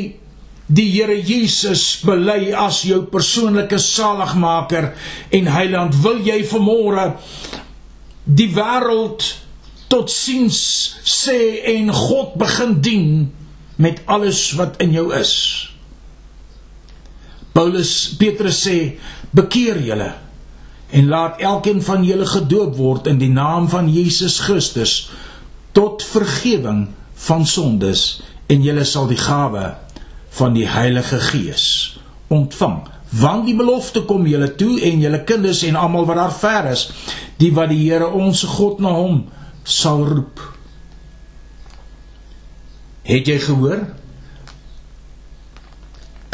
die 0.66 0.86
Here 0.94 1.16
Jesus 1.20 2.00
bely 2.04 2.54
as 2.56 2.82
jou 2.88 3.02
persoonlike 3.12 3.78
saligmaker 3.80 4.92
en 5.36 5.50
heiland? 5.56 5.96
Wil 6.04 6.22
jy 6.24 6.40
vanmôre 6.48 7.10
die 8.24 8.48
wêreld 8.56 9.28
tot 9.92 10.12
siens 10.12 10.58
sê 11.04 11.60
en 11.76 11.92
God 11.92 12.38
begin 12.40 12.80
dien 12.80 13.08
met 13.76 14.00
alles 14.08 14.50
wat 14.56 14.80
in 14.84 14.96
jou 14.96 15.10
is? 15.16 15.36
Paulus 17.54 18.14
Petrus 18.18 18.64
sê 18.66 18.78
bekeer 19.34 19.78
julle 19.86 20.10
en 20.94 21.08
laat 21.10 21.40
elkeen 21.42 21.80
van 21.82 22.04
julle 22.06 22.26
gedoop 22.26 22.76
word 22.78 23.08
in 23.10 23.18
die 23.22 23.30
naam 23.30 23.68
van 23.70 23.88
Jesus 23.90 24.40
Christus 24.46 24.96
tot 25.74 26.02
vergifnis 26.06 26.90
van 27.24 27.46
sondes 27.46 28.02
en 28.50 28.62
julle 28.62 28.84
sal 28.84 29.06
die 29.10 29.18
gawe 29.18 29.70
van 30.34 30.54
die 30.56 30.66
Heilige 30.68 31.20
Gees 31.22 31.66
ontvang. 32.32 32.82
Want 33.14 33.46
die 33.46 33.54
belofte 33.54 34.02
kom 34.08 34.26
julle 34.26 34.50
toe 34.58 34.80
en 34.82 35.02
julle 35.04 35.22
kinders 35.24 35.62
en 35.66 35.78
almal 35.78 36.06
wat 36.08 36.18
daar 36.18 36.34
ver 36.34 36.70
is 36.72 36.88
die 37.38 37.52
wat 37.54 37.70
die 37.70 37.84
Here 37.84 38.10
ons 38.10 38.42
God 38.56 38.82
na 38.82 38.94
hom 38.96 39.24
sal 39.62 40.02
roep. 40.08 40.42
Het 43.06 43.30
jy 43.30 43.38
gehoor 43.46 43.84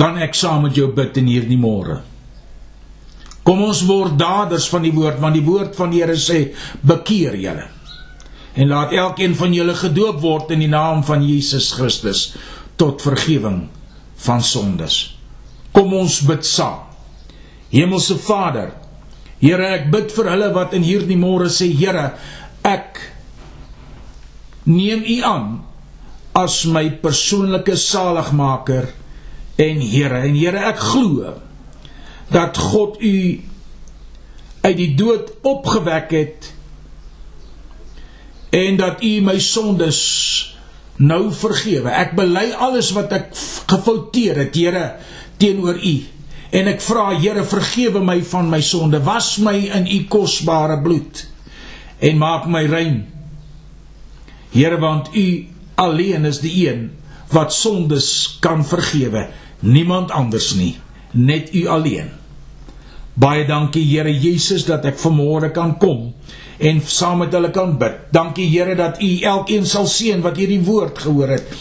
kan 0.00 0.16
ek 0.16 0.32
saam 0.32 0.64
met 0.64 0.78
jou 0.78 0.88
bid 0.96 1.18
in 1.20 1.28
hierdie 1.28 1.60
môre. 1.60 1.98
Kom 3.44 3.60
ons 3.66 3.82
word 3.84 4.16
daders 4.20 4.68
van 4.72 4.86
die 4.86 4.94
woord 4.96 5.20
want 5.20 5.36
die 5.36 5.44
woord 5.44 5.76
van 5.76 5.92
die 5.92 6.00
Here 6.00 6.16
sê 6.16 6.54
bekeer 6.80 7.36
julle. 7.36 7.66
En 8.56 8.70
laat 8.72 8.94
elkeen 8.96 9.36
van 9.36 9.52
julle 9.52 9.74
gedoop 9.76 10.22
word 10.22 10.54
in 10.56 10.64
die 10.64 10.70
naam 10.72 11.04
van 11.04 11.24
Jesus 11.24 11.70
Christus 11.76 12.30
tot 12.80 13.04
vergifnis 13.04 13.68
van 14.24 14.40
sondes. 14.44 14.96
Kom 15.72 15.92
ons 15.96 16.20
bid 16.28 16.48
saam. 16.48 16.86
Hemelse 17.70 18.16
Vader, 18.24 18.72
Here, 19.40 19.70
ek 19.78 19.86
bid 19.92 20.10
vir 20.12 20.26
hulle 20.34 20.50
wat 20.52 20.74
in 20.76 20.84
hierdie 20.84 21.16
môre 21.16 21.48
sê, 21.48 21.70
Here, 21.72 22.10
ek 22.66 22.98
neem 24.68 25.04
U 25.04 25.16
aan 25.24 25.46
as 26.36 26.58
my 26.68 26.82
persoonlike 27.00 27.76
saligmaker 27.80 28.90
en 29.60 29.80
Here. 29.84 30.24
En 30.24 30.36
Here, 30.36 30.64
ek 30.70 30.80
glo 30.80 31.36
dat 32.30 32.58
God 32.70 33.00
U 33.02 33.16
uit 34.60 34.76
die 34.78 34.92
dood 34.94 35.32
opgewek 35.46 36.12
het 36.14 36.52
en 38.54 38.78
dat 38.80 39.02
U 39.06 39.12
my 39.24 39.36
sondes 39.42 40.00
nou 41.00 41.30
vergewe. 41.34 41.90
Ek 41.90 42.14
bely 42.18 42.50
alles 42.52 42.90
wat 42.96 43.12
ek 43.16 43.28
gefouteer 43.70 44.44
het, 44.44 44.56
Here, 44.56 44.86
teenoor 45.40 45.80
U. 45.80 45.94
En 46.56 46.70
ek 46.72 46.82
vra, 46.84 47.10
Here, 47.18 47.44
vergewe 47.46 48.02
my 48.04 48.18
van 48.26 48.50
my 48.52 48.60
sonde. 48.64 49.02
Was 49.06 49.36
my 49.42 49.56
in 49.80 49.88
U 49.90 50.00
kosbare 50.10 50.80
bloed 50.82 51.26
en 52.00 52.16
maak 52.20 52.48
my 52.48 52.64
rein. 52.68 53.02
Here, 54.54 54.80
want 54.80 55.12
U 55.14 55.26
alleen 55.80 56.26
is 56.28 56.40
die 56.42 56.54
een 56.66 56.88
wat 57.30 57.54
sondes 57.54 58.38
kan 58.42 58.64
vergewe. 58.66 59.28
Niemand 59.60 60.10
anders 60.10 60.54
nie, 60.56 60.78
net 61.12 61.52
U 61.54 61.66
alleen. 61.68 62.08
Baie 63.20 63.44
dankie 63.44 63.84
Here 63.84 64.12
Jesus 64.12 64.64
dat 64.64 64.86
ek 64.88 64.96
vanmôre 65.02 65.50
kan 65.52 65.74
kom 65.80 66.12
en 66.60 66.80
saam 66.84 67.20
met 67.24 67.34
hulle 67.36 67.50
kan 67.52 67.74
bid. 67.80 68.06
Dankie 68.14 68.48
Here 68.48 68.76
dat 68.78 69.00
U 69.02 69.10
elkeen 69.28 69.66
sal 69.68 69.88
seën 69.90 70.22
wat 70.24 70.38
hierdie 70.40 70.62
woord 70.64 71.02
gehoor 71.04 71.34
het. 71.36 71.52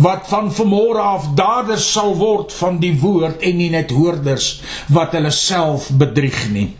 Wat 0.00 0.24
van 0.30 0.48
vanmôre 0.54 1.02
af 1.04 1.26
daders 1.36 1.84
sal 1.92 2.14
word 2.16 2.52
van 2.56 2.78
die 2.80 2.94
woord 3.00 3.44
en 3.44 3.58
nie 3.60 3.68
net 3.72 3.92
hoorders 3.92 4.62
wat 4.92 5.12
hulle 5.16 5.32
self 5.36 5.90
bedrieg 6.00 6.46
nie. 6.54 6.70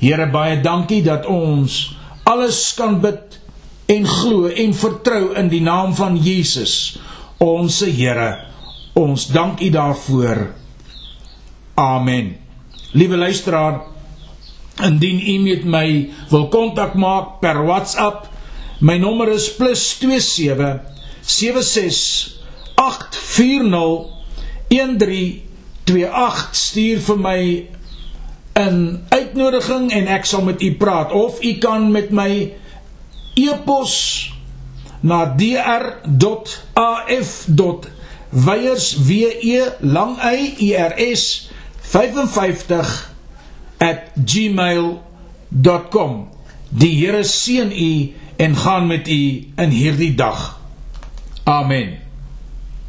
Here 0.00 0.28
baie 0.32 0.60
dankie 0.60 1.00
dat 1.04 1.24
ons 1.28 1.80
alles 2.28 2.60
kan 2.76 3.00
bid 3.00 3.40
en 3.90 4.04
glo 4.06 4.52
en 4.52 4.76
vertrou 4.76 5.32
in 5.40 5.48
die 5.48 5.64
naam 5.64 5.96
van 5.96 6.20
Jesus, 6.20 6.98
ons 7.40 7.80
Here. 7.88 8.49
Ons 8.92 9.28
dank 9.30 9.60
U 9.60 9.70
daarvoor. 9.70 10.54
Amen. 11.74 12.36
Liewe 12.92 13.16
luisteraar, 13.16 13.80
indien 14.82 15.20
u 15.20 15.38
met 15.44 15.64
my 15.64 16.10
wil 16.30 16.48
kontak 16.48 16.94
maak 16.94 17.38
per 17.40 17.64
WhatsApp, 17.64 18.26
my 18.80 18.98
nommer 18.98 19.28
is 19.32 19.50
+27 19.56 20.80
76 21.20 22.40
840 22.74 24.06
1328 24.68 26.54
stuur 26.56 26.98
vir 27.06 27.18
my 27.18 27.66
'n 28.56 29.04
uitnodiging 29.08 29.92
en 29.92 30.06
ek 30.06 30.24
sal 30.24 30.42
met 30.42 30.62
u 30.62 30.74
praat 30.74 31.12
of 31.12 31.42
u 31.42 31.58
kan 31.58 31.90
met 31.92 32.10
my 32.10 32.52
e-pos 33.34 33.94
na 35.00 35.24
dr.af.weyers 38.30 38.94
w 38.94 39.10
e 39.42 39.72
lang 39.80 40.18
y 40.18 40.72
e 40.72 40.76
r 40.76 41.16
s 41.16 41.50
55 41.82 43.10
at 43.78 44.12
gmail.com 44.14 46.28
Die 46.68 47.06
Here 47.06 47.24
seën 47.24 47.72
u 47.72 48.12
en 48.36 48.56
gaan 48.56 48.86
met 48.86 49.08
u 49.08 49.44
in 49.56 49.70
hierdie 49.70 50.14
dag. 50.14 50.60
Amen. 51.44 51.98